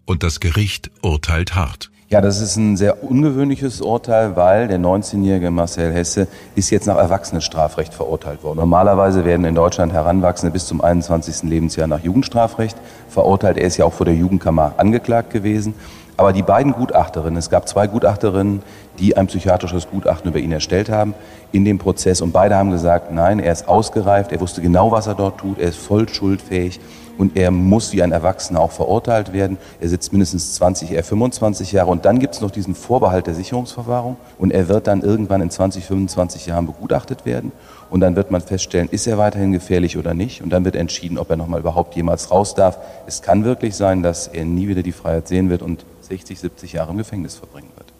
Und 0.06 0.24
das 0.24 0.40
Gericht 0.40 0.92
urteilt 1.02 1.56
hart. 1.56 1.92
Ja, 2.12 2.20
das 2.20 2.42
ist 2.42 2.58
ein 2.58 2.76
sehr 2.76 3.06
ungewöhnliches 3.06 3.80
Urteil, 3.80 4.36
weil 4.36 4.68
der 4.68 4.80
19-jährige 4.80 5.50
Marcel 5.50 5.94
Hesse 5.94 6.28
ist 6.56 6.70
jetzt 6.70 6.86
nach 6.86 6.98
Erwachsenenstrafrecht 6.98 7.94
verurteilt 7.94 8.44
worden. 8.44 8.60
Normalerweise 8.60 9.24
werden 9.24 9.46
in 9.46 9.56
Deutschland 9.56 9.94
Heranwachsende 9.94 10.52
bis 10.52 10.66
zum 10.66 10.82
21. 10.82 11.44
Lebensjahr 11.44 11.88
nach 11.88 12.04
Jugendstrafrecht 12.04 12.76
verurteilt. 13.08 13.58
Er 13.58 13.66
ist 13.66 13.78
ja 13.78 13.86
auch 13.86 13.94
vor 13.94 14.06
der 14.06 14.16
Jugendkammer 14.16 14.74
angeklagt 14.76 15.30
gewesen. 15.30 15.74
Aber 16.18 16.34
die 16.34 16.44
beiden 16.44 16.74
Gutachterinnen, 16.74 17.38
es 17.38 17.50
gab 17.50 17.70
zwei 17.70 17.88
Gutachterinnen, 17.88 18.62
die 19.00 19.16
ein 19.16 19.28
psychiatrisches 19.28 19.90
Gutachten 19.90 20.32
über 20.32 20.40
ihn 20.40 20.52
erstellt 20.52 20.90
haben 20.90 21.14
in 21.54 21.64
dem 21.64 21.78
Prozess. 21.78 22.20
Und 22.20 22.34
beide 22.34 22.58
haben 22.58 22.72
gesagt, 22.72 23.14
nein, 23.14 23.40
er 23.40 23.54
ist 23.54 23.70
ausgereift, 23.70 24.34
er 24.34 24.42
wusste 24.42 24.62
genau, 24.62 24.92
was 24.92 25.08
er 25.08 25.16
dort 25.16 25.38
tut, 25.38 25.60
er 25.60 25.70
ist 25.70 25.80
voll 25.80 26.10
schuldfähig 26.10 26.82
und 27.22 27.38
er 27.38 27.52
muss 27.52 27.94
wie 27.94 28.02
ein 28.02 28.12
Erwachsener 28.12 28.60
auch 28.60 28.72
verurteilt 28.72 29.32
werden. 29.32 29.60
Er 29.80 29.90
sitzt 29.90 30.12
mindestens 30.12 30.56
20, 30.56 30.92
eher 30.92 31.04
25 31.04 31.72
Jahre. 31.72 31.92
Und 31.92 32.04
dann 32.04 32.18
gibt 32.18 32.34
es 32.34 32.42
noch 32.42 32.50
diesen 32.50 32.74
Vorbehalt 32.74 33.28
der 33.28 33.36
Sicherungsverwahrung 33.36 34.18
und 34.40 34.50
er 34.50 34.68
wird 34.70 34.88
dann 34.88 35.04
irgendwann 35.04 35.40
in 35.40 35.52
20, 35.52 35.86
25 35.86 36.48
Jahren 36.48 36.66
begutachtet 36.66 37.24
werden. 37.24 37.52
Und 37.92 38.00
dann 38.00 38.16
wird 38.16 38.32
man 38.32 38.42
feststellen, 38.42 38.90
ist 38.90 39.06
er 39.06 39.20
weiterhin 39.20 39.52
gefährlich 39.52 39.98
oder 39.98 40.16
nicht. 40.16 40.42
Und 40.42 40.50
dann 40.50 40.66
wird 40.66 40.76
entschieden, 40.76 41.20
ob 41.20 41.30
er 41.30 41.38
nochmal 41.38 41.60
überhaupt 41.60 41.96
jemals 41.96 42.32
raus 42.32 42.56
darf. 42.56 42.80
Es 43.06 43.22
kann 43.22 43.44
wirklich 43.44 43.76
sein, 43.76 44.02
dass 44.02 44.28
er 44.28 44.44
nie 44.44 44.68
wieder 44.68 44.82
die 44.82 44.92
Freiheit 44.92 45.28
sehen 45.28 45.52
wird 45.52 45.62
und 45.62 45.86
60, 46.02 46.40
70 46.40 46.74
Jahre 46.74 46.90
im 46.90 46.98
Gefängnis 46.98 47.36
verbringen 47.36 47.70
wird. 47.76 47.91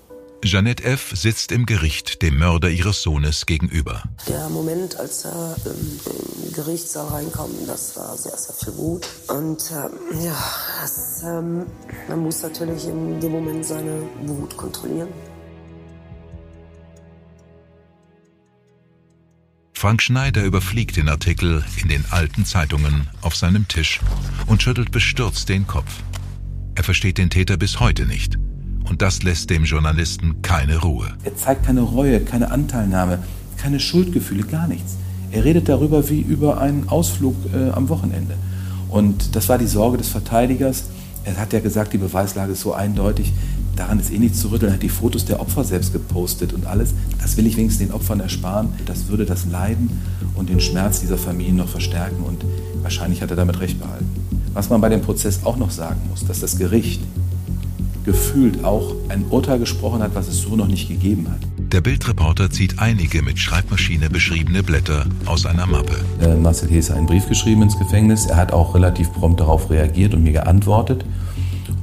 Jeanette 0.44 0.84
F. 0.84 1.12
sitzt 1.14 1.52
im 1.52 1.66
Gericht 1.66 2.22
dem 2.22 2.38
Mörder 2.38 2.70
ihres 2.70 3.02
Sohnes 3.02 3.46
gegenüber. 3.46 4.04
Der 4.28 4.50
Moment, 4.50 4.96
als 4.98 5.26
er 5.26 5.56
im, 5.66 6.46
im 6.46 6.54
Gerichtssaal 6.54 7.08
reinkam, 7.08 7.52
das 7.68 7.96
war 7.96 8.18
sehr, 8.18 8.36
sehr 8.36 8.56
viel 8.56 8.76
Wut. 8.78 9.08
Und 9.28 9.72
ähm, 9.72 10.24
ja, 10.24 10.36
das, 10.82 11.22
ähm, 11.24 11.68
man 12.10 12.20
muss 12.20 12.42
natürlich 12.42 12.88
in 12.88 13.20
dem 13.20 13.32
Moment 13.32 13.66
seine 13.66 14.02
Wut 14.24 14.58
kontrollieren. 14.58 15.10
Frank 19.74 20.02
Schneider 20.02 20.44
überfliegt 20.44 20.98
den 20.98 21.10
Artikel 21.10 21.64
in 21.82 21.88
den 21.88 22.06
alten 22.12 22.46
Zeitungen 22.46 23.10
auf 23.22 23.36
seinem 23.36 23.68
Tisch 23.68 24.00
und 24.46 24.62
schüttelt 24.62 24.92
bestürzt 24.92 25.50
den 25.50 25.66
Kopf. 25.66 26.04
Er 26.76 26.84
versteht 26.84 27.18
den 27.18 27.30
Täter 27.30 27.58
bis 27.58 27.80
heute 27.80 28.06
nicht. 28.06 28.38
Und 28.92 29.02
das 29.02 29.24
lässt 29.24 29.50
dem 29.50 29.64
Journalisten 29.64 30.42
keine 30.42 30.76
Ruhe. 30.80 31.08
Er 31.24 31.34
zeigt 31.38 31.66
keine 31.66 31.80
Reue, 31.80 32.20
keine 32.20 32.52
Anteilnahme, 32.52 33.20
keine 33.56 33.80
Schuldgefühle, 33.80 34.44
gar 34.44 34.68
nichts. 34.68 34.98
Er 35.32 35.46
redet 35.46 35.70
darüber 35.70 36.10
wie 36.10 36.20
über 36.20 36.60
einen 36.60 36.90
Ausflug 36.90 37.36
äh, 37.54 37.70
am 37.70 37.88
Wochenende. 37.88 38.36
Und 38.90 39.34
das 39.38 39.48
war 39.48 39.58
die 39.58 39.66
Sorge 39.66 39.98
des 39.98 40.10
Verteidigers. 40.10 40.90
Er 41.24 41.38
hat 41.38 41.54
ja 41.54 41.62
gesagt, 41.62 41.94
die 41.94 42.00
Beweislage 42.00 42.52
ist 42.52 42.60
so 42.60 42.74
eindeutig, 42.74 43.32
daran 43.78 43.98
ist 43.98 44.12
eh 44.12 44.20
nichts 44.20 44.42
zu 44.42 44.52
rütteln. 44.52 44.74
Er 44.74 44.76
hat 44.76 44.84
die 44.84 44.90
Fotos 44.90 45.24
der 45.24 45.40
Opfer 45.40 45.64
selbst 45.64 45.94
gepostet 45.94 46.52
und 46.52 46.66
alles. 46.66 46.94
Das 47.22 47.38
will 47.38 47.48
ich 47.48 47.56
wenigstens 47.56 47.88
den 47.88 47.96
Opfern 47.96 48.20
ersparen. 48.20 48.74
Das 48.88 49.08
würde 49.08 49.26
das 49.26 49.46
Leiden 49.46 50.02
und 50.36 50.50
den 50.50 50.60
Schmerz 50.60 51.00
dieser 51.00 51.18
Familien 51.18 51.56
noch 51.56 51.70
verstärken 51.70 52.24
und 52.24 52.44
wahrscheinlich 52.82 53.22
hat 53.22 53.30
er 53.30 53.38
damit 53.38 53.62
recht 53.62 53.80
behalten. 53.80 54.10
Was 54.54 54.70
man 54.70 54.82
bei 54.82 54.90
dem 54.90 55.02
Prozess 55.02 55.46
auch 55.46 55.56
noch 55.56 55.72
sagen 55.72 56.02
muss, 56.10 56.26
dass 56.26 56.42
das 56.42 56.58
Gericht 56.58 57.00
gefühlt 58.06 58.64
auch 58.64 58.94
ein 59.10 59.26
Urteil 59.30 59.60
gesprochen 59.60 60.02
hat, 60.02 60.16
was 60.16 60.28
es 60.28 60.42
so 60.42 60.56
noch 60.56 60.68
nicht 60.68 60.88
gegeben 60.88 61.28
hat. 61.30 61.40
Der 61.72 61.82
Bildreporter 61.82 62.50
zieht 62.50 62.80
einige 62.80 63.22
mit 63.22 63.40
Schreibmaschine 63.40 64.10
beschriebene 64.10 64.64
Blätter 64.64 65.06
aus 65.26 65.46
einer 65.46 65.66
Mappe. 65.66 65.96
Äh, 66.20 66.36
Marcel 66.36 66.70
Hesse 66.70 66.92
hat 66.92 66.98
einen 66.98 67.08
Brief 67.08 67.28
geschrieben 67.30 67.62
ins 67.62 67.78
Gefängnis. 67.78 68.26
Er 68.26 68.38
hat 68.38 68.52
auch 68.52 68.76
relativ 68.76 69.12
prompt 69.14 69.40
darauf 69.40 69.70
reagiert 69.70 70.14
und 70.14 70.24
mir 70.24 70.34
geantwortet. 70.34 71.06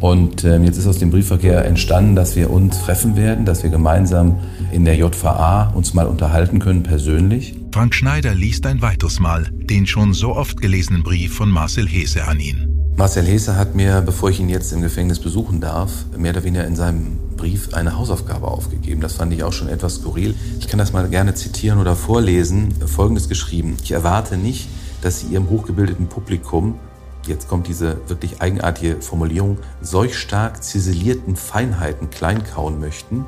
Und 0.00 0.44
äh, 0.44 0.58
jetzt 0.58 0.78
ist 0.78 0.86
aus 0.86 0.98
dem 0.98 1.10
Briefverkehr 1.10 1.64
entstanden, 1.64 2.14
dass 2.14 2.36
wir 2.36 2.50
uns 2.50 2.78
treffen 2.82 3.16
werden, 3.16 3.44
dass 3.44 3.62
wir 3.62 3.70
gemeinsam 3.70 4.38
in 4.70 4.84
der 4.84 4.96
JVA 4.96 5.72
uns 5.74 5.94
mal 5.94 6.06
unterhalten 6.06 6.58
können 6.58 6.82
persönlich. 6.82 7.56
Frank 7.72 7.94
Schneider 7.94 8.34
liest 8.34 8.66
ein 8.66 8.82
weiteres 8.82 9.18
Mal 9.18 9.48
den 9.52 9.86
schon 9.86 10.12
so 10.12 10.36
oft 10.36 10.60
gelesenen 10.60 11.02
Brief 11.02 11.34
von 11.34 11.50
Marcel 11.50 11.88
Hesse 11.88 12.26
an 12.26 12.40
ihn. 12.40 12.77
Marcel 12.98 13.26
Hesse 13.26 13.54
hat 13.54 13.76
mir, 13.76 14.00
bevor 14.00 14.30
ich 14.30 14.40
ihn 14.40 14.48
jetzt 14.48 14.72
im 14.72 14.82
Gefängnis 14.82 15.20
besuchen 15.20 15.60
darf, 15.60 16.06
mehr 16.16 16.32
oder 16.32 16.42
weniger 16.42 16.66
in 16.66 16.74
seinem 16.74 17.16
Brief 17.36 17.72
eine 17.72 17.96
Hausaufgabe 17.96 18.48
aufgegeben. 18.48 19.00
Das 19.00 19.12
fand 19.12 19.32
ich 19.32 19.44
auch 19.44 19.52
schon 19.52 19.68
etwas 19.68 19.94
skurril. 19.94 20.34
Ich 20.58 20.66
kann 20.66 20.80
das 20.80 20.92
mal 20.92 21.08
gerne 21.08 21.32
zitieren 21.34 21.78
oder 21.78 21.94
vorlesen. 21.94 22.74
Folgendes 22.88 23.28
geschrieben. 23.28 23.76
Ich 23.84 23.92
erwarte 23.92 24.36
nicht, 24.36 24.68
dass 25.00 25.20
Sie 25.20 25.28
Ihrem 25.28 25.48
hochgebildeten 25.48 26.08
Publikum, 26.08 26.74
jetzt 27.24 27.46
kommt 27.46 27.68
diese 27.68 27.98
wirklich 28.08 28.42
eigenartige 28.42 29.00
Formulierung, 29.00 29.58
solch 29.80 30.18
stark 30.18 30.64
ziselierten 30.64 31.36
Feinheiten 31.36 32.10
kleinkauen 32.10 32.80
möchten. 32.80 33.26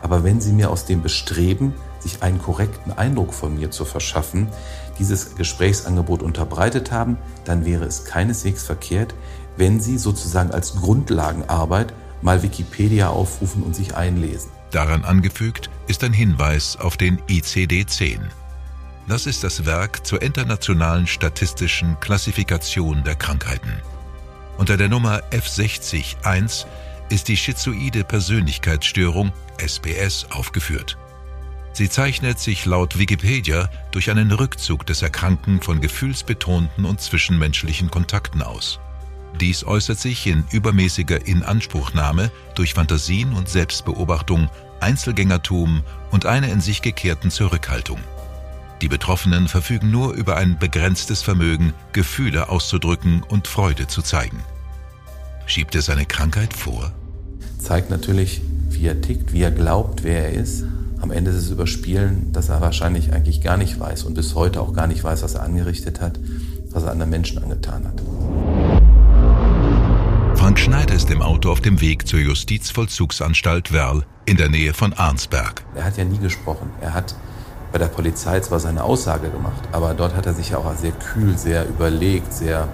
Aber 0.00 0.22
wenn 0.22 0.40
Sie 0.40 0.52
mir 0.52 0.70
aus 0.70 0.84
dem 0.84 1.02
Bestreben, 1.02 1.74
sich 1.98 2.22
einen 2.22 2.40
korrekten 2.40 2.92
Eindruck 2.92 3.34
von 3.34 3.56
mir 3.56 3.72
zu 3.72 3.84
verschaffen, 3.84 4.46
dieses 4.98 5.36
Gesprächsangebot 5.36 6.22
unterbreitet 6.22 6.92
haben, 6.92 7.16
dann 7.44 7.64
wäre 7.64 7.84
es 7.84 8.04
keineswegs 8.04 8.64
verkehrt, 8.64 9.14
wenn 9.56 9.80
Sie 9.80 9.98
sozusagen 9.98 10.50
als 10.50 10.76
Grundlagenarbeit 10.76 11.92
mal 12.22 12.42
Wikipedia 12.42 13.08
aufrufen 13.08 13.62
und 13.62 13.74
sich 13.74 13.96
einlesen. 13.96 14.50
Daran 14.70 15.04
angefügt 15.04 15.70
ist 15.86 16.04
ein 16.04 16.12
Hinweis 16.12 16.76
auf 16.76 16.96
den 16.96 17.18
ICD-10. 17.22 18.20
Das 19.08 19.26
ist 19.26 19.42
das 19.42 19.64
Werk 19.64 20.06
zur 20.06 20.20
internationalen 20.20 21.06
statistischen 21.06 21.98
Klassifikation 22.00 23.04
der 23.04 23.14
Krankheiten. 23.14 23.72
Unter 24.58 24.76
der 24.76 24.88
Nummer 24.88 25.22
F60-1 25.30 26.66
ist 27.08 27.28
die 27.28 27.36
schizoide 27.36 28.04
Persönlichkeitsstörung 28.04 29.32
SPS 29.56 30.26
aufgeführt. 30.30 30.98
Sie 31.78 31.88
zeichnet 31.88 32.40
sich 32.40 32.66
laut 32.66 32.98
Wikipedia 32.98 33.70
durch 33.92 34.10
einen 34.10 34.32
Rückzug 34.32 34.84
des 34.84 35.00
Erkrankten 35.00 35.62
von 35.62 35.80
gefühlsbetonten 35.80 36.84
und 36.84 37.00
zwischenmenschlichen 37.00 37.88
Kontakten 37.88 38.42
aus. 38.42 38.80
Dies 39.40 39.62
äußert 39.62 40.00
sich 40.00 40.26
in 40.26 40.42
übermäßiger 40.50 41.28
Inanspruchnahme 41.28 42.32
durch 42.56 42.74
Fantasien 42.74 43.32
und 43.32 43.48
Selbstbeobachtung, 43.48 44.50
Einzelgängertum 44.80 45.84
und 46.10 46.26
einer 46.26 46.48
in 46.48 46.60
sich 46.60 46.82
gekehrten 46.82 47.30
Zurückhaltung. 47.30 48.00
Die 48.82 48.88
Betroffenen 48.88 49.46
verfügen 49.46 49.92
nur 49.92 50.14
über 50.14 50.36
ein 50.36 50.58
begrenztes 50.58 51.22
Vermögen, 51.22 51.74
Gefühle 51.92 52.48
auszudrücken 52.48 53.22
und 53.22 53.46
Freude 53.46 53.86
zu 53.86 54.02
zeigen. 54.02 54.42
Schiebt 55.46 55.76
er 55.76 55.82
seine 55.82 56.06
Krankheit 56.06 56.54
vor? 56.54 56.90
Zeigt 57.56 57.88
natürlich, 57.88 58.40
wie 58.68 58.88
er 58.88 59.00
tickt, 59.00 59.32
wie 59.32 59.42
er 59.42 59.52
glaubt, 59.52 60.02
wer 60.02 60.24
er 60.24 60.32
ist 60.32 60.64
am 61.00 61.10
Ende 61.10 61.30
ist 61.30 61.36
es 61.36 61.50
Überspielen, 61.50 62.32
dass 62.32 62.48
er 62.48 62.60
wahrscheinlich 62.60 63.12
eigentlich 63.12 63.40
gar 63.40 63.56
nicht 63.56 63.78
weiß 63.78 64.04
und 64.04 64.14
bis 64.14 64.34
heute 64.34 64.60
auch 64.60 64.72
gar 64.72 64.86
nicht 64.86 65.04
weiß, 65.04 65.22
was 65.22 65.34
er 65.34 65.42
angerichtet 65.42 66.00
hat, 66.00 66.18
was 66.70 66.82
er 66.82 66.90
anderen 66.90 67.10
Menschen 67.10 67.42
angetan 67.42 67.84
hat. 67.84 68.02
Frank 70.38 70.58
Schneider 70.58 70.94
ist 70.94 71.10
im 71.10 71.22
Auto 71.22 71.50
auf 71.50 71.60
dem 71.60 71.80
Weg 71.80 72.06
zur 72.06 72.20
Justizvollzugsanstalt 72.20 73.72
Werl 73.72 74.04
in 74.24 74.36
der 74.36 74.48
Nähe 74.48 74.72
von 74.72 74.92
Arnsberg. 74.92 75.62
Er 75.74 75.84
hat 75.84 75.96
ja 75.96 76.04
nie 76.04 76.18
gesprochen. 76.18 76.70
Er 76.80 76.94
hat 76.94 77.14
bei 77.72 77.78
der 77.78 77.86
Polizei 77.86 78.40
zwar 78.40 78.60
seine 78.60 78.84
Aussage 78.84 79.30
gemacht, 79.30 79.62
aber 79.72 79.94
dort 79.94 80.14
hat 80.16 80.26
er 80.26 80.34
sich 80.34 80.50
ja 80.50 80.58
auch 80.58 80.74
sehr 80.76 80.92
kühl, 80.92 81.36
sehr 81.36 81.68
überlegt, 81.68 82.32
sehr 82.32 82.68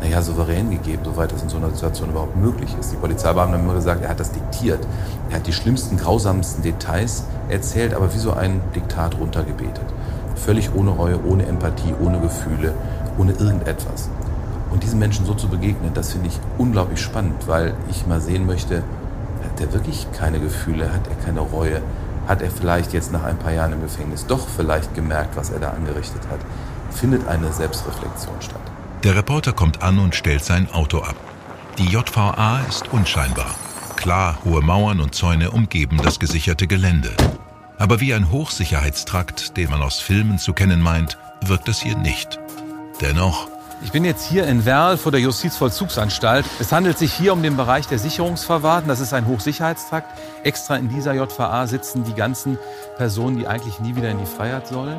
naja, 0.00 0.22
souverän 0.22 0.70
gegeben, 0.70 1.02
soweit 1.04 1.32
das 1.32 1.42
in 1.42 1.48
so 1.48 1.56
einer 1.56 1.70
Situation 1.70 2.10
überhaupt 2.10 2.36
möglich 2.36 2.74
ist. 2.78 2.92
Die 2.92 2.96
Polizeibeamten 2.96 3.54
haben 3.58 3.64
immer 3.64 3.74
gesagt, 3.74 4.02
er 4.02 4.10
hat 4.10 4.20
das 4.20 4.30
diktiert. 4.30 4.86
Er 5.30 5.36
hat 5.36 5.46
die 5.46 5.52
schlimmsten, 5.52 5.96
grausamsten 5.96 6.62
Details 6.62 7.24
erzählt, 7.48 7.94
aber 7.94 8.12
wie 8.14 8.18
so 8.18 8.32
ein 8.32 8.60
Diktat 8.74 9.18
runtergebetet. 9.18 9.84
Völlig 10.36 10.74
ohne 10.74 10.90
Reue, 10.90 11.18
ohne 11.24 11.46
Empathie, 11.46 11.94
ohne 12.00 12.20
Gefühle, 12.20 12.74
ohne 13.18 13.32
irgendetwas. 13.32 14.08
Und 14.70 14.82
diesen 14.82 14.98
Menschen 14.98 15.26
so 15.26 15.34
zu 15.34 15.48
begegnen, 15.48 15.92
das 15.94 16.12
finde 16.12 16.28
ich 16.28 16.38
unglaublich 16.58 17.00
spannend, 17.00 17.48
weil 17.48 17.74
ich 17.90 18.06
mal 18.06 18.20
sehen 18.20 18.46
möchte, 18.46 18.82
hat 19.42 19.60
er 19.60 19.72
wirklich 19.72 20.06
keine 20.12 20.38
Gefühle, 20.38 20.92
hat 20.92 21.08
er 21.08 21.16
keine 21.24 21.40
Reue, 21.40 21.80
hat 22.28 22.42
er 22.42 22.50
vielleicht 22.50 22.92
jetzt 22.92 23.10
nach 23.10 23.24
ein 23.24 23.38
paar 23.38 23.52
Jahren 23.52 23.72
im 23.72 23.82
Gefängnis 23.82 24.26
doch 24.26 24.46
vielleicht 24.46 24.94
gemerkt, 24.94 25.36
was 25.36 25.50
er 25.50 25.58
da 25.58 25.70
angerichtet 25.70 26.22
hat, 26.30 26.40
findet 26.90 27.26
eine 27.26 27.52
Selbstreflexion 27.52 28.36
statt. 28.40 28.60
Der 29.04 29.14
Reporter 29.14 29.52
kommt 29.52 29.80
an 29.82 30.00
und 30.00 30.16
stellt 30.16 30.44
sein 30.44 30.68
Auto 30.72 30.98
ab. 30.98 31.14
Die 31.78 31.86
JVA 31.86 32.60
ist 32.68 32.92
unscheinbar. 32.92 33.54
Klar, 33.94 34.38
hohe 34.44 34.60
Mauern 34.60 35.00
und 35.00 35.14
Zäune 35.14 35.52
umgeben 35.52 36.00
das 36.02 36.18
gesicherte 36.18 36.66
Gelände. 36.66 37.10
Aber 37.78 38.00
wie 38.00 38.12
ein 38.12 38.32
Hochsicherheitstrakt, 38.32 39.56
den 39.56 39.70
man 39.70 39.82
aus 39.82 40.00
Filmen 40.00 40.38
zu 40.38 40.52
kennen 40.52 40.80
meint, 40.80 41.16
wirkt 41.42 41.68
es 41.68 41.80
hier 41.80 41.96
nicht. 41.96 42.40
Dennoch. 43.00 43.46
Ich 43.84 43.92
bin 43.92 44.04
jetzt 44.04 44.28
hier 44.28 44.48
in 44.48 44.64
Werl 44.64 44.96
vor 44.96 45.12
der 45.12 45.20
Justizvollzugsanstalt. 45.20 46.44
Es 46.58 46.72
handelt 46.72 46.98
sich 46.98 47.12
hier 47.12 47.32
um 47.32 47.44
den 47.44 47.56
Bereich 47.56 47.86
der 47.86 48.00
Sicherungsverwahrten. 48.00 48.88
Das 48.88 48.98
ist 48.98 49.14
ein 49.14 49.28
Hochsicherheitstrakt. 49.28 50.08
Extra 50.42 50.76
in 50.76 50.88
dieser 50.88 51.14
JVA 51.14 51.68
sitzen 51.68 52.02
die 52.02 52.14
ganzen 52.14 52.58
Personen, 52.96 53.38
die 53.38 53.46
eigentlich 53.46 53.78
nie 53.78 53.94
wieder 53.94 54.10
in 54.10 54.18
die 54.18 54.26
Freiheit 54.26 54.66
sollen. 54.66 54.98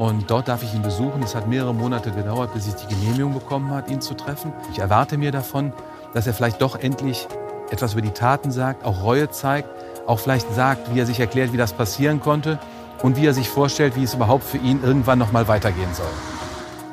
Und 0.00 0.30
dort 0.30 0.48
darf 0.48 0.62
ich 0.62 0.72
ihn 0.72 0.80
besuchen. 0.80 1.22
Es 1.22 1.34
hat 1.34 1.46
mehrere 1.46 1.74
Monate 1.74 2.10
gedauert, 2.10 2.54
bis 2.54 2.66
ich 2.66 2.72
die 2.72 2.86
Genehmigung 2.86 3.34
bekommen 3.34 3.70
habe, 3.70 3.92
ihn 3.92 4.00
zu 4.00 4.14
treffen. 4.14 4.50
Ich 4.72 4.78
erwarte 4.78 5.18
mir 5.18 5.30
davon, 5.30 5.74
dass 6.14 6.26
er 6.26 6.32
vielleicht 6.32 6.62
doch 6.62 6.74
endlich 6.74 7.28
etwas 7.70 7.92
über 7.92 8.00
die 8.00 8.12
Taten 8.12 8.50
sagt, 8.50 8.82
auch 8.82 9.02
Reue 9.02 9.30
zeigt, 9.30 9.68
auch 10.06 10.18
vielleicht 10.18 10.50
sagt, 10.54 10.94
wie 10.94 11.00
er 11.00 11.04
sich 11.04 11.20
erklärt, 11.20 11.52
wie 11.52 11.58
das 11.58 11.74
passieren 11.74 12.18
konnte 12.18 12.58
und 13.02 13.18
wie 13.18 13.26
er 13.26 13.34
sich 13.34 13.50
vorstellt, 13.50 13.94
wie 13.94 14.04
es 14.04 14.14
überhaupt 14.14 14.44
für 14.44 14.56
ihn 14.56 14.82
irgendwann 14.82 15.18
noch 15.18 15.34
weitergehen 15.34 15.92
soll. 15.92 16.06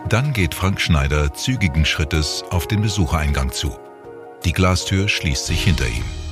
Dann 0.10 0.34
geht 0.34 0.54
Frank 0.54 0.82
Schneider 0.82 1.34
zügigen 1.34 1.86
Schrittes 1.86 2.44
auf 2.52 2.68
den 2.68 2.82
Besuchereingang 2.82 3.54
zu. 3.54 3.72
Die 4.44 4.52
Glastür 4.52 5.08
schließt 5.08 5.46
sich 5.46 5.64
hinter 5.64 5.88
ihm. 5.88 6.27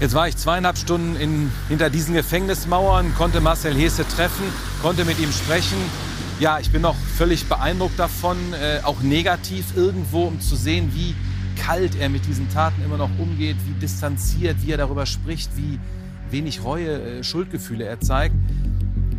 Jetzt 0.00 0.14
war 0.14 0.26
ich 0.26 0.36
zweieinhalb 0.38 0.78
Stunden 0.78 1.14
in, 1.16 1.52
hinter 1.68 1.90
diesen 1.90 2.14
Gefängnismauern, 2.14 3.14
konnte 3.16 3.42
Marcel 3.42 3.74
Hesse 3.74 4.08
treffen, 4.08 4.44
konnte 4.80 5.04
mit 5.04 5.20
ihm 5.20 5.30
sprechen. 5.30 5.76
Ja, 6.38 6.58
ich 6.58 6.70
bin 6.70 6.80
noch 6.80 6.96
völlig 6.96 7.46
beeindruckt 7.46 7.98
davon, 7.98 8.38
äh, 8.54 8.80
auch 8.82 9.02
negativ 9.02 9.76
irgendwo, 9.76 10.22
um 10.22 10.40
zu 10.40 10.56
sehen, 10.56 10.90
wie 10.94 11.14
kalt 11.62 12.00
er 12.00 12.08
mit 12.08 12.26
diesen 12.26 12.48
Taten 12.48 12.82
immer 12.82 12.96
noch 12.96 13.10
umgeht, 13.18 13.56
wie 13.66 13.78
distanziert, 13.78 14.56
wie 14.62 14.72
er 14.72 14.78
darüber 14.78 15.04
spricht, 15.04 15.50
wie 15.58 15.78
wenig 16.30 16.64
Reue, 16.64 17.18
äh, 17.18 17.22
Schuldgefühle 17.22 17.84
er 17.84 18.00
zeigt. 18.00 18.34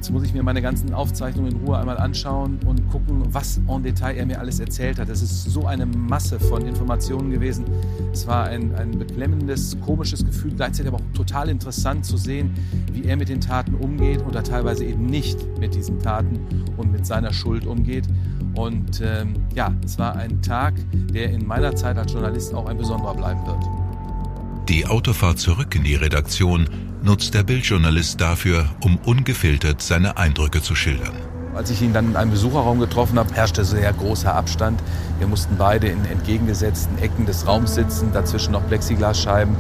Jetzt 0.01 0.09
muss 0.09 0.23
ich 0.23 0.33
mir 0.33 0.41
meine 0.41 0.63
ganzen 0.63 0.95
Aufzeichnungen 0.95 1.51
in 1.51 1.57
Ruhe 1.59 1.77
einmal 1.77 1.99
anschauen 1.99 2.57
und 2.65 2.89
gucken, 2.89 3.21
was 3.27 3.61
en 3.67 3.83
Detail 3.83 4.15
er 4.15 4.25
mir 4.25 4.39
alles 4.39 4.59
erzählt 4.59 4.97
hat. 4.97 5.09
Es 5.09 5.21
ist 5.21 5.43
so 5.43 5.67
eine 5.67 5.85
Masse 5.85 6.39
von 6.39 6.65
Informationen 6.65 7.29
gewesen. 7.29 7.65
Es 8.11 8.25
war 8.25 8.45
ein, 8.45 8.73
ein 8.73 8.97
beklemmendes, 8.97 9.79
komisches 9.79 10.25
Gefühl, 10.25 10.53
gleichzeitig 10.55 10.91
aber 10.91 10.97
auch 10.97 11.13
total 11.15 11.49
interessant 11.49 12.03
zu 12.03 12.17
sehen, 12.17 12.51
wie 12.91 13.03
er 13.03 13.15
mit 13.15 13.29
den 13.29 13.41
Taten 13.41 13.75
umgeht 13.75 14.25
oder 14.25 14.41
teilweise 14.41 14.85
eben 14.85 15.05
nicht 15.05 15.37
mit 15.59 15.75
diesen 15.75 15.99
Taten 15.99 16.39
und 16.77 16.91
mit 16.91 17.05
seiner 17.05 17.31
Schuld 17.31 17.67
umgeht. 17.67 18.07
Und 18.55 19.01
ähm, 19.05 19.35
ja, 19.53 19.71
es 19.85 19.99
war 19.99 20.15
ein 20.15 20.41
Tag, 20.41 20.73
der 21.13 21.29
in 21.29 21.45
meiner 21.45 21.75
Zeit 21.75 21.99
als 21.99 22.11
Journalist 22.11 22.55
auch 22.55 22.65
ein 22.65 22.77
besonderer 22.79 23.13
bleiben 23.13 23.45
wird. 23.45 23.63
Die 24.67 24.87
Autofahrt 24.87 25.37
zurück 25.37 25.75
in 25.75 25.83
die 25.83 25.93
Redaktion 25.93 26.90
nutzt 27.03 27.33
der 27.33 27.43
Bildjournalist 27.43 28.21
dafür, 28.21 28.69
um 28.81 28.97
ungefiltert 29.05 29.81
seine 29.81 30.17
Eindrücke 30.17 30.61
zu 30.61 30.75
schildern. 30.75 31.13
Als 31.55 31.69
ich 31.69 31.81
ihn 31.81 31.93
dann 31.93 32.11
in 32.11 32.15
einem 32.15 32.31
Besucherraum 32.31 32.79
getroffen 32.79 33.19
habe, 33.19 33.33
herrschte 33.33 33.65
sehr 33.65 33.91
großer 33.91 34.33
Abstand. 34.33 34.81
Wir 35.17 35.27
mussten 35.27 35.57
beide 35.57 35.87
in 35.87 36.05
entgegengesetzten 36.05 36.97
Ecken 36.99 37.25
des 37.25 37.45
Raums 37.45 37.75
sitzen, 37.75 38.13
dazwischen 38.13 38.53
noch 38.53 38.65
Plexiglasscheiben. 38.67 39.55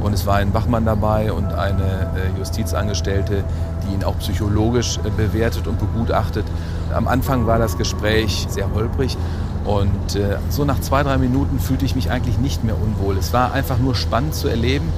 Und 0.00 0.12
es 0.12 0.26
war 0.26 0.36
ein 0.36 0.52
Wachmann 0.52 0.84
dabei 0.84 1.32
und 1.32 1.52
eine 1.52 2.10
äh, 2.16 2.38
Justizangestellte, 2.38 3.44
die 3.84 3.94
ihn 3.94 4.04
auch 4.04 4.18
psychologisch 4.18 4.98
äh, 4.98 5.10
bewertet 5.10 5.66
und 5.66 5.78
begutachtet. 5.78 6.44
Am 6.92 7.08
Anfang 7.08 7.46
war 7.46 7.58
das 7.58 7.78
Gespräch 7.78 8.46
sehr 8.48 8.72
holprig 8.74 9.16
und 9.64 10.16
äh, 10.16 10.38
so 10.48 10.64
nach 10.64 10.80
zwei, 10.80 11.02
drei 11.02 11.18
Minuten 11.18 11.58
fühlte 11.58 11.84
ich 11.84 11.96
mich 11.96 12.10
eigentlich 12.10 12.38
nicht 12.38 12.62
mehr 12.62 12.76
unwohl. 12.80 13.16
Es 13.16 13.32
war 13.32 13.52
einfach 13.52 13.78
nur 13.78 13.94
spannend 13.94 14.34
zu 14.34 14.48
erleben, 14.48 14.88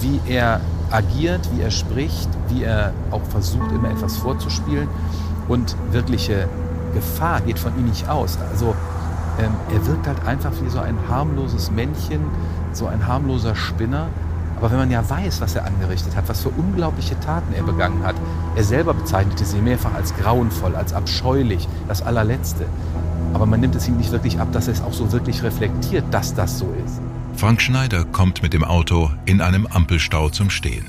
wie 0.00 0.20
er 0.26 0.60
agiert, 0.90 1.48
wie 1.54 1.62
er 1.62 1.70
spricht, 1.70 2.28
wie 2.48 2.62
er 2.62 2.92
auch 3.10 3.24
versucht, 3.24 3.70
immer 3.72 3.90
etwas 3.90 4.16
vorzuspielen. 4.16 4.88
Und 5.48 5.76
wirkliche 5.90 6.48
Gefahr 6.94 7.40
geht 7.40 7.58
von 7.58 7.76
ihm 7.78 7.86
nicht 7.86 8.08
aus. 8.08 8.38
Also 8.50 8.74
ähm, 9.38 9.52
er 9.72 9.86
wirkt 9.86 10.06
halt 10.06 10.24
einfach 10.26 10.52
wie 10.62 10.70
so 10.70 10.78
ein 10.78 10.96
harmloses 11.08 11.70
Männchen, 11.70 12.20
so 12.72 12.86
ein 12.86 13.06
harmloser 13.06 13.54
Spinner. 13.54 14.08
Aber 14.58 14.70
wenn 14.70 14.78
man 14.78 14.90
ja 14.90 15.08
weiß, 15.08 15.42
was 15.42 15.54
er 15.54 15.66
angerichtet 15.66 16.16
hat, 16.16 16.28
was 16.28 16.40
für 16.42 16.48
unglaubliche 16.48 17.18
Taten 17.20 17.52
er 17.54 17.62
begangen 17.62 18.02
hat, 18.04 18.14
er 18.56 18.64
selber 18.64 18.94
bezeichnete 18.94 19.44
sie 19.44 19.60
mehrfach 19.60 19.94
als 19.94 20.14
grauenvoll, 20.16 20.74
als 20.74 20.94
abscheulich, 20.94 21.68
das 21.88 22.02
allerletzte. 22.02 22.64
Aber 23.34 23.44
man 23.44 23.60
nimmt 23.60 23.74
es 23.74 23.86
ihm 23.86 23.98
nicht 23.98 24.12
wirklich 24.12 24.40
ab, 24.40 24.48
dass 24.52 24.66
er 24.66 24.72
es 24.72 24.82
auch 24.82 24.94
so 24.94 25.12
wirklich 25.12 25.42
reflektiert, 25.42 26.04
dass 26.10 26.34
das 26.34 26.58
so 26.58 26.72
ist. 26.86 27.02
Frank 27.36 27.60
Schneider 27.60 28.06
kommt 28.06 28.42
mit 28.42 28.54
dem 28.54 28.64
Auto 28.64 29.10
in 29.26 29.42
einem 29.42 29.66
Ampelstau 29.66 30.30
zum 30.30 30.48
Stehen. 30.48 30.86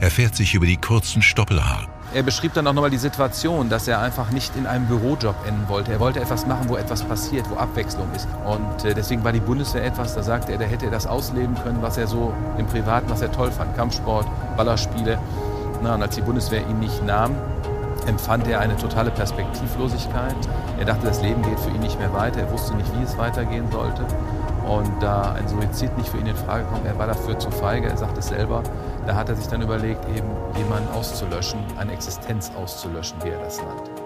Er 0.00 0.12
fährt 0.12 0.36
sich 0.36 0.54
über 0.54 0.64
die 0.64 0.76
kurzen 0.76 1.20
Stoppelhaare. 1.20 1.88
Er 2.14 2.22
beschrieb 2.22 2.54
dann 2.54 2.68
auch 2.68 2.72
nochmal 2.72 2.90
die 2.90 2.96
Situation, 2.96 3.68
dass 3.68 3.88
er 3.88 4.00
einfach 4.00 4.30
nicht 4.30 4.54
in 4.54 4.68
einem 4.68 4.86
Bürojob 4.86 5.34
enden 5.48 5.68
wollte. 5.68 5.90
Er 5.90 5.98
wollte 5.98 6.20
etwas 6.20 6.46
machen, 6.46 6.68
wo 6.68 6.76
etwas 6.76 7.02
passiert, 7.02 7.50
wo 7.50 7.56
Abwechslung 7.56 8.06
ist. 8.14 8.28
Und 8.46 8.84
äh, 8.84 8.94
deswegen 8.94 9.24
war 9.24 9.32
die 9.32 9.40
Bundeswehr 9.40 9.84
etwas, 9.84 10.14
da 10.14 10.22
sagte 10.22 10.52
er, 10.52 10.58
da 10.58 10.64
hätte 10.64 10.84
er 10.84 10.90
das 10.92 11.08
ausleben 11.08 11.56
können, 11.56 11.82
was 11.82 11.96
er 11.98 12.06
so 12.06 12.32
im 12.56 12.66
Privaten, 12.66 13.10
was 13.10 13.20
er 13.20 13.32
toll 13.32 13.50
fand. 13.50 13.76
Kampfsport, 13.76 14.28
Ballerspiele. 14.56 15.18
Na, 15.82 15.96
und 15.96 16.02
als 16.02 16.14
die 16.14 16.22
Bundeswehr 16.22 16.60
ihn 16.68 16.78
nicht 16.78 17.04
nahm, 17.04 17.34
empfand 18.06 18.46
er 18.46 18.60
eine 18.60 18.76
totale 18.76 19.10
Perspektivlosigkeit. 19.10 20.36
Er 20.78 20.84
dachte, 20.84 21.06
das 21.06 21.20
Leben 21.20 21.42
geht 21.42 21.58
für 21.58 21.70
ihn 21.70 21.80
nicht 21.80 21.98
mehr 21.98 22.12
weiter. 22.12 22.40
Er 22.40 22.52
wusste 22.52 22.76
nicht, 22.76 22.90
wie 22.96 23.02
es 23.02 23.18
weitergehen 23.18 23.68
sollte. 23.72 24.06
Und 24.70 25.02
da 25.02 25.32
ein 25.32 25.48
Suizid 25.48 25.96
nicht 25.98 26.08
für 26.08 26.18
ihn 26.18 26.26
in 26.26 26.36
Frage 26.36 26.64
kommt, 26.66 26.86
er 26.86 26.96
war 26.96 27.08
dafür 27.08 27.36
zu 27.36 27.50
feige, 27.50 27.88
er 27.88 27.96
sagt 27.96 28.16
es 28.16 28.28
selber, 28.28 28.62
da 29.04 29.16
hat 29.16 29.28
er 29.28 29.34
sich 29.34 29.48
dann 29.48 29.62
überlegt, 29.62 30.04
eben 30.10 30.28
jemanden 30.56 30.88
auszulöschen, 30.94 31.58
eine 31.76 31.92
Existenz 31.92 32.52
auszulöschen, 32.56 33.18
wie 33.24 33.30
er 33.30 33.40
das 33.40 33.58
nannt. 33.58 33.99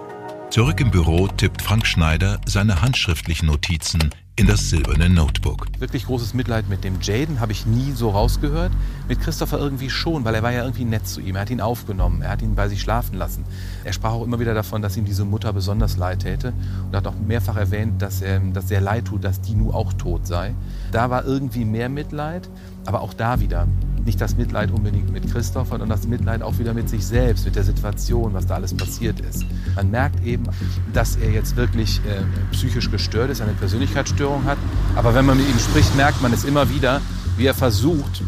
Zurück 0.54 0.78
im 0.78 0.92
Büro 0.92 1.26
tippt 1.26 1.62
Frank 1.62 1.84
Schneider 1.84 2.40
seine 2.46 2.80
handschriftlichen 2.80 3.48
Notizen 3.48 4.10
in 4.36 4.46
das 4.46 4.70
silberne 4.70 5.08
Notebook. 5.08 5.66
Wirklich 5.80 6.06
großes 6.06 6.32
Mitleid 6.32 6.68
mit 6.68 6.84
dem 6.84 7.00
Jaden 7.00 7.40
habe 7.40 7.50
ich 7.50 7.66
nie 7.66 7.90
so 7.90 8.10
rausgehört. 8.10 8.70
Mit 9.08 9.20
Christopher 9.20 9.58
irgendwie 9.58 9.90
schon, 9.90 10.24
weil 10.24 10.36
er 10.36 10.44
war 10.44 10.52
ja 10.52 10.62
irgendwie 10.62 10.84
nett 10.84 11.08
zu 11.08 11.20
ihm. 11.20 11.34
Er 11.34 11.40
hat 11.40 11.50
ihn 11.50 11.60
aufgenommen, 11.60 12.22
er 12.22 12.30
hat 12.30 12.40
ihn 12.40 12.54
bei 12.54 12.68
sich 12.68 12.80
schlafen 12.80 13.18
lassen. 13.18 13.44
Er 13.82 13.92
sprach 13.92 14.12
auch 14.12 14.22
immer 14.22 14.38
wieder 14.38 14.54
davon, 14.54 14.80
dass 14.80 14.96
ihm 14.96 15.04
diese 15.04 15.24
Mutter 15.24 15.52
besonders 15.52 15.96
leid 15.96 16.20
täte 16.20 16.52
und 16.86 16.94
hat 16.94 17.08
auch 17.08 17.16
mehrfach 17.16 17.56
erwähnt, 17.56 18.00
dass 18.00 18.22
er 18.22 18.38
dass 18.38 18.68
sehr 18.68 18.80
leid 18.80 19.06
tut, 19.06 19.24
dass 19.24 19.40
die 19.40 19.56
nu 19.56 19.72
auch 19.72 19.92
tot 19.92 20.24
sei. 20.24 20.54
Da 20.92 21.10
war 21.10 21.24
irgendwie 21.24 21.64
mehr 21.64 21.88
Mitleid, 21.88 22.48
aber 22.86 23.00
auch 23.00 23.12
da 23.12 23.40
wieder 23.40 23.66
nicht 24.06 24.20
das 24.20 24.36
Mitleid 24.36 24.70
unbedingt 24.70 25.12
mit 25.12 25.30
Christoph, 25.30 25.68
sondern 25.68 25.88
das 25.88 26.06
Mitleid 26.06 26.42
auch 26.42 26.58
wieder 26.58 26.74
mit 26.74 26.88
sich 26.88 27.04
selbst, 27.04 27.44
mit 27.44 27.56
der 27.56 27.64
Situation, 27.64 28.34
was 28.34 28.46
da 28.46 28.54
alles 28.54 28.74
passiert 28.74 29.20
ist. 29.20 29.44
Man 29.74 29.90
merkt 29.90 30.24
eben, 30.24 30.44
dass 30.92 31.16
er 31.16 31.30
jetzt 31.30 31.56
wirklich 31.56 32.00
äh, 32.06 32.22
psychisch 32.52 32.90
gestört 32.90 33.30
ist, 33.30 33.40
eine 33.40 33.52
Persönlichkeitsstörung 33.52 34.44
hat. 34.44 34.58
Aber 34.96 35.14
wenn 35.14 35.24
man 35.24 35.36
mit 35.36 35.48
ihm 35.48 35.58
spricht, 35.58 35.94
merkt 35.96 36.22
man 36.22 36.32
es 36.32 36.44
immer 36.44 36.70
wieder, 36.70 37.00
wie 37.36 37.46
er 37.46 37.54
versucht, 37.54 38.22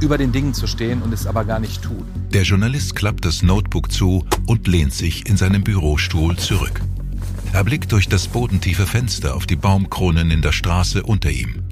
über 0.00 0.16
den 0.16 0.32
Dingen 0.32 0.54
zu 0.54 0.66
stehen 0.66 1.02
und 1.02 1.12
es 1.12 1.26
aber 1.26 1.44
gar 1.44 1.60
nicht 1.60 1.82
tut. 1.82 2.04
Der 2.32 2.42
Journalist 2.42 2.94
klappt 2.96 3.24
das 3.24 3.42
Notebook 3.42 3.92
zu 3.92 4.24
und 4.46 4.66
lehnt 4.66 4.94
sich 4.94 5.28
in 5.28 5.36
seinem 5.36 5.62
Bürostuhl 5.62 6.36
zurück. 6.36 6.80
Er 7.52 7.64
blickt 7.64 7.92
durch 7.92 8.08
das 8.08 8.28
bodentiefe 8.28 8.86
Fenster 8.86 9.34
auf 9.34 9.46
die 9.46 9.56
Baumkronen 9.56 10.30
in 10.30 10.40
der 10.40 10.52
Straße 10.52 11.02
unter 11.02 11.30
ihm. 11.30 11.69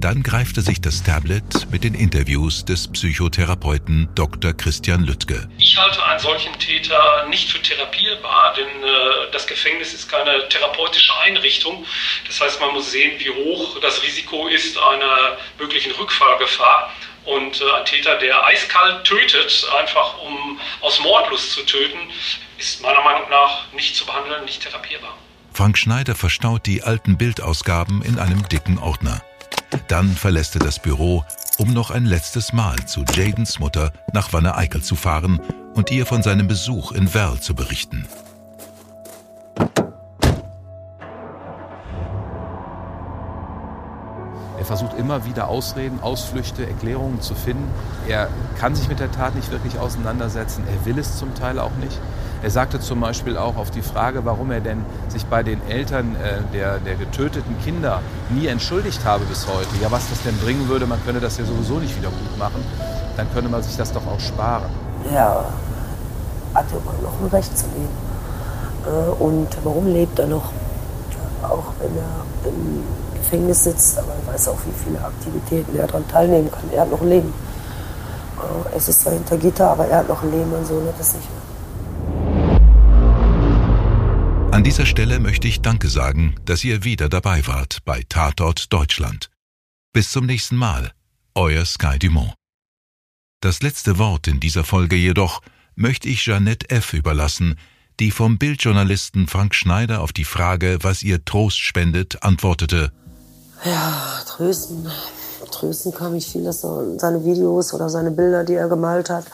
Dann 0.00 0.22
greift 0.22 0.56
er 0.56 0.62
sich 0.62 0.80
das 0.80 1.02
Tablet 1.02 1.70
mit 1.70 1.84
den 1.84 1.92
Interviews 1.92 2.64
des 2.64 2.90
Psychotherapeuten 2.90 4.08
Dr. 4.14 4.54
Christian 4.54 5.04
Lüttke. 5.04 5.46
Ich 5.58 5.76
halte 5.76 6.02
einen 6.02 6.18
solchen 6.18 6.58
Täter 6.58 7.26
nicht 7.28 7.50
für 7.50 7.60
therapierbar, 7.60 8.54
denn 8.54 8.82
äh, 8.82 9.30
das 9.30 9.46
Gefängnis 9.46 9.92
ist 9.92 10.08
keine 10.08 10.48
therapeutische 10.48 11.12
Einrichtung. 11.20 11.84
Das 12.26 12.40
heißt, 12.40 12.62
man 12.62 12.72
muss 12.72 12.90
sehen, 12.90 13.12
wie 13.18 13.28
hoch 13.28 13.78
das 13.82 14.02
Risiko 14.02 14.48
ist 14.48 14.78
einer 14.78 15.36
möglichen 15.58 15.92
Rückfallgefahr. 15.92 16.94
Und 17.26 17.60
äh, 17.60 17.70
ein 17.78 17.84
Täter, 17.84 18.16
der 18.16 18.42
eiskalt 18.46 19.04
tötet, 19.04 19.66
einfach 19.78 20.18
um 20.22 20.58
aus 20.80 20.98
Mordlust 21.00 21.52
zu 21.52 21.62
töten, 21.66 21.98
ist 22.58 22.80
meiner 22.80 23.02
Meinung 23.02 23.28
nach 23.28 23.70
nicht 23.74 23.94
zu 23.94 24.06
behandeln, 24.06 24.46
nicht 24.46 24.62
therapierbar. 24.62 25.14
Frank 25.52 25.76
Schneider 25.76 26.14
verstaut 26.14 26.64
die 26.64 26.82
alten 26.82 27.18
Bildausgaben 27.18 28.00
in 28.00 28.18
einem 28.18 28.48
dicken 28.48 28.78
Ordner. 28.78 29.20
Dann 29.88 30.08
verlässt 30.08 30.56
er 30.56 30.60
das 30.60 30.78
Büro, 30.78 31.24
um 31.58 31.72
noch 31.72 31.90
ein 31.90 32.04
letztes 32.04 32.52
Mal 32.52 32.76
zu 32.86 33.04
Jadens 33.14 33.58
Mutter 33.58 33.92
nach 34.12 34.32
Wanne-Eickel 34.32 34.82
zu 34.82 34.96
fahren 34.96 35.40
und 35.74 35.90
ihr 35.90 36.06
von 36.06 36.22
seinem 36.22 36.48
Besuch 36.48 36.92
in 36.92 37.12
Werl 37.14 37.40
zu 37.40 37.54
berichten. 37.54 38.06
Er 44.58 44.66
versucht 44.66 44.98
immer 44.98 45.24
wieder 45.24 45.48
Ausreden, 45.48 46.00
Ausflüchte, 46.00 46.66
Erklärungen 46.66 47.20
zu 47.20 47.34
finden. 47.34 47.68
Er 48.06 48.28
kann 48.58 48.74
sich 48.74 48.88
mit 48.88 49.00
der 49.00 49.10
Tat 49.10 49.34
nicht 49.34 49.50
wirklich 49.50 49.78
auseinandersetzen. 49.78 50.64
Er 50.68 50.84
will 50.84 50.98
es 50.98 51.18
zum 51.18 51.34
Teil 51.34 51.58
auch 51.58 51.74
nicht. 51.80 51.98
Er 52.42 52.50
sagte 52.50 52.80
zum 52.80 53.00
Beispiel 53.00 53.36
auch 53.36 53.56
auf 53.56 53.70
die 53.70 53.82
Frage, 53.82 54.24
warum 54.24 54.50
er 54.50 54.60
denn 54.60 54.84
sich 55.08 55.26
bei 55.26 55.42
den 55.42 55.60
Eltern 55.68 56.16
äh, 56.16 56.40
der, 56.54 56.78
der 56.78 56.94
getöteten 56.94 57.54
Kinder 57.62 58.00
nie 58.30 58.46
entschuldigt 58.46 59.04
habe 59.04 59.24
bis 59.26 59.46
heute. 59.46 59.68
Ja, 59.82 59.90
was 59.90 60.08
das 60.08 60.22
denn 60.22 60.36
bringen 60.38 60.66
würde, 60.68 60.86
man 60.86 60.98
könne 61.04 61.20
das 61.20 61.36
ja 61.36 61.44
sowieso 61.44 61.74
nicht 61.74 61.96
wieder 61.98 62.08
gut 62.08 62.38
machen. 62.38 62.64
Dann 63.16 63.30
könne 63.34 63.50
man 63.50 63.62
sich 63.62 63.76
das 63.76 63.92
doch 63.92 64.06
auch 64.06 64.20
sparen. 64.20 64.70
Ja, 65.12 65.44
hat 66.54 66.64
immer 66.70 66.94
noch 67.02 67.20
ein 67.20 67.26
Recht 67.30 67.58
zu 67.58 67.66
leben. 67.66 68.10
Äh, 68.86 69.22
und 69.22 69.48
warum 69.62 69.86
lebt 69.86 70.18
er 70.18 70.26
noch? 70.26 70.50
Auch 71.42 71.72
wenn 71.78 71.96
er 71.96 72.48
im 72.50 72.82
Gefängnis 73.14 73.64
sitzt, 73.64 73.98
aber 73.98 74.12
er 74.12 74.32
weiß 74.32 74.48
auch, 74.48 74.58
wie 74.64 74.84
viele 74.84 75.04
Aktivitäten 75.04 75.78
er 75.78 75.86
daran 75.86 76.08
teilnehmen 76.08 76.50
kann. 76.50 76.62
Er 76.72 76.82
hat 76.82 76.90
noch 76.90 77.02
ein 77.02 77.08
Leben. 77.08 77.34
Äh, 78.38 78.76
es 78.76 78.88
ist 78.88 79.02
zwar 79.02 79.12
hinter 79.12 79.36
Gitter, 79.36 79.70
aber 79.70 79.86
er 79.86 79.98
hat 79.98 80.08
noch 80.08 80.22
ein 80.22 80.30
Leben, 80.30 80.50
mein 80.50 80.64
Sohn 80.64 80.86
hat 80.86 80.98
es 80.98 81.12
nicht 81.12 81.28
mehr. 81.30 81.49
An 84.60 84.64
dieser 84.64 84.84
Stelle 84.84 85.20
möchte 85.20 85.48
ich 85.48 85.62
Danke 85.62 85.88
sagen, 85.88 86.34
dass 86.44 86.62
ihr 86.64 86.84
wieder 86.84 87.08
dabei 87.08 87.46
wart 87.46 87.78
bei 87.86 88.04
Tatort 88.06 88.70
Deutschland. 88.70 89.30
Bis 89.94 90.10
zum 90.10 90.26
nächsten 90.26 90.56
Mal, 90.56 90.92
euer 91.34 91.64
Sky 91.64 91.98
Dumont. 91.98 92.34
Das 93.40 93.62
letzte 93.62 93.96
Wort 93.96 94.28
in 94.28 94.38
dieser 94.38 94.62
Folge 94.62 94.96
jedoch 94.96 95.40
möchte 95.76 96.10
ich 96.10 96.26
Jeannette 96.26 96.68
F. 96.68 96.92
überlassen, 96.92 97.58
die 98.00 98.10
vom 98.10 98.36
Bildjournalisten 98.36 99.28
Frank 99.28 99.54
Schneider 99.54 100.02
auf 100.02 100.12
die 100.12 100.26
Frage, 100.26 100.76
was 100.82 101.02
ihr 101.02 101.24
Trost 101.24 101.58
spendet, 101.58 102.22
antwortete, 102.22 102.92
Ja, 103.64 104.20
trösten. 104.26 104.86
Trösten 105.52 105.94
kann 105.94 106.12
mich 106.12 106.26
viel, 106.26 106.44
dass 106.44 106.62
er 106.64 106.98
seine 106.98 107.24
Videos 107.24 107.72
oder 107.72 107.88
seine 107.88 108.10
Bilder, 108.10 108.44
die 108.44 108.56
er 108.56 108.68
gemalt 108.68 109.08
hat, 109.08 109.24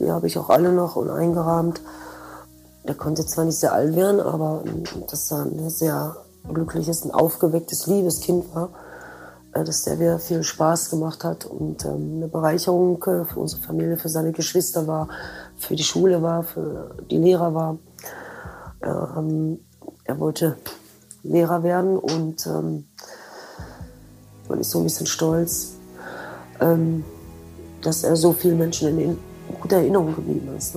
die 0.00 0.10
habe 0.10 0.26
ich 0.26 0.38
auch 0.38 0.48
alle 0.48 0.72
noch 0.72 0.96
und 0.96 1.10
eingerahmt. 1.10 1.82
Er 2.88 2.94
konnte 2.94 3.26
zwar 3.26 3.44
nicht 3.44 3.58
sehr 3.58 3.74
alt 3.74 3.94
werden, 3.94 4.18
aber 4.18 4.64
dass 5.10 5.30
er 5.30 5.42
ein 5.42 5.68
sehr 5.68 6.16
glückliches, 6.48 7.04
ein 7.04 7.10
aufgewecktes, 7.10 7.86
liebes 7.86 8.20
Kind 8.20 8.54
war, 8.54 8.70
äh, 9.52 9.62
dass 9.62 9.82
der 9.82 9.96
mir 9.96 10.18
viel 10.18 10.42
Spaß 10.42 10.88
gemacht 10.88 11.22
hat 11.22 11.44
und 11.44 11.84
ähm, 11.84 12.14
eine 12.16 12.28
Bereicherung 12.28 12.96
äh, 13.02 13.26
für 13.26 13.40
unsere 13.40 13.60
Familie, 13.60 13.98
für 13.98 14.08
seine 14.08 14.32
Geschwister 14.32 14.86
war, 14.86 15.08
für 15.58 15.76
die 15.76 15.84
Schule 15.84 16.22
war, 16.22 16.44
für 16.44 16.96
die 17.10 17.18
Lehrer 17.18 17.52
war. 17.52 17.78
Ähm, 18.82 19.60
er 20.04 20.18
wollte 20.18 20.56
Lehrer 21.22 21.62
werden 21.62 21.98
und 21.98 22.46
ähm, 22.46 22.86
man 24.48 24.60
ist 24.60 24.70
so 24.70 24.78
ein 24.78 24.84
bisschen 24.84 25.06
stolz, 25.06 25.74
dass 27.82 28.02
er 28.02 28.16
so 28.16 28.32
vielen 28.32 28.56
Menschen 28.56 28.88
in, 28.88 28.98
in 28.98 29.18
guter 29.60 29.76
Erinnerung 29.76 30.16
geblieben 30.16 30.48
ist. 30.56 30.74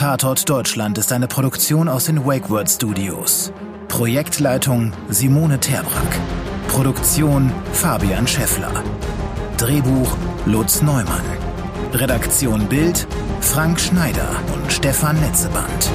Tatort 0.00 0.48
Deutschland 0.48 0.96
ist 0.96 1.12
eine 1.12 1.28
Produktion 1.28 1.86
aus 1.86 2.06
den 2.06 2.24
WakeWord 2.24 2.70
Studios. 2.70 3.52
Projektleitung 3.88 4.94
Simone 5.10 5.60
Terbrack. 5.60 6.18
Produktion 6.68 7.52
Fabian 7.74 8.26
Scheffler. 8.26 8.82
Drehbuch 9.58 10.16
Lutz 10.46 10.80
Neumann. 10.80 11.20
Redaktion 11.92 12.66
Bild, 12.66 13.06
Frank 13.42 13.78
Schneider 13.78 14.26
und 14.54 14.72
Stefan 14.72 15.20
Netzeband. 15.20 15.90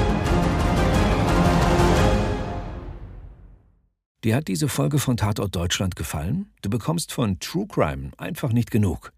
Dir 4.22 4.36
hat 4.36 4.46
diese 4.46 4.68
Folge 4.68 5.00
von 5.00 5.16
Tatort 5.16 5.56
Deutschland 5.56 5.96
gefallen? 5.96 6.52
Du 6.62 6.70
bekommst 6.70 7.12
von 7.12 7.40
True 7.40 7.66
Crime 7.66 8.12
einfach 8.18 8.52
nicht 8.52 8.70
genug. 8.70 9.10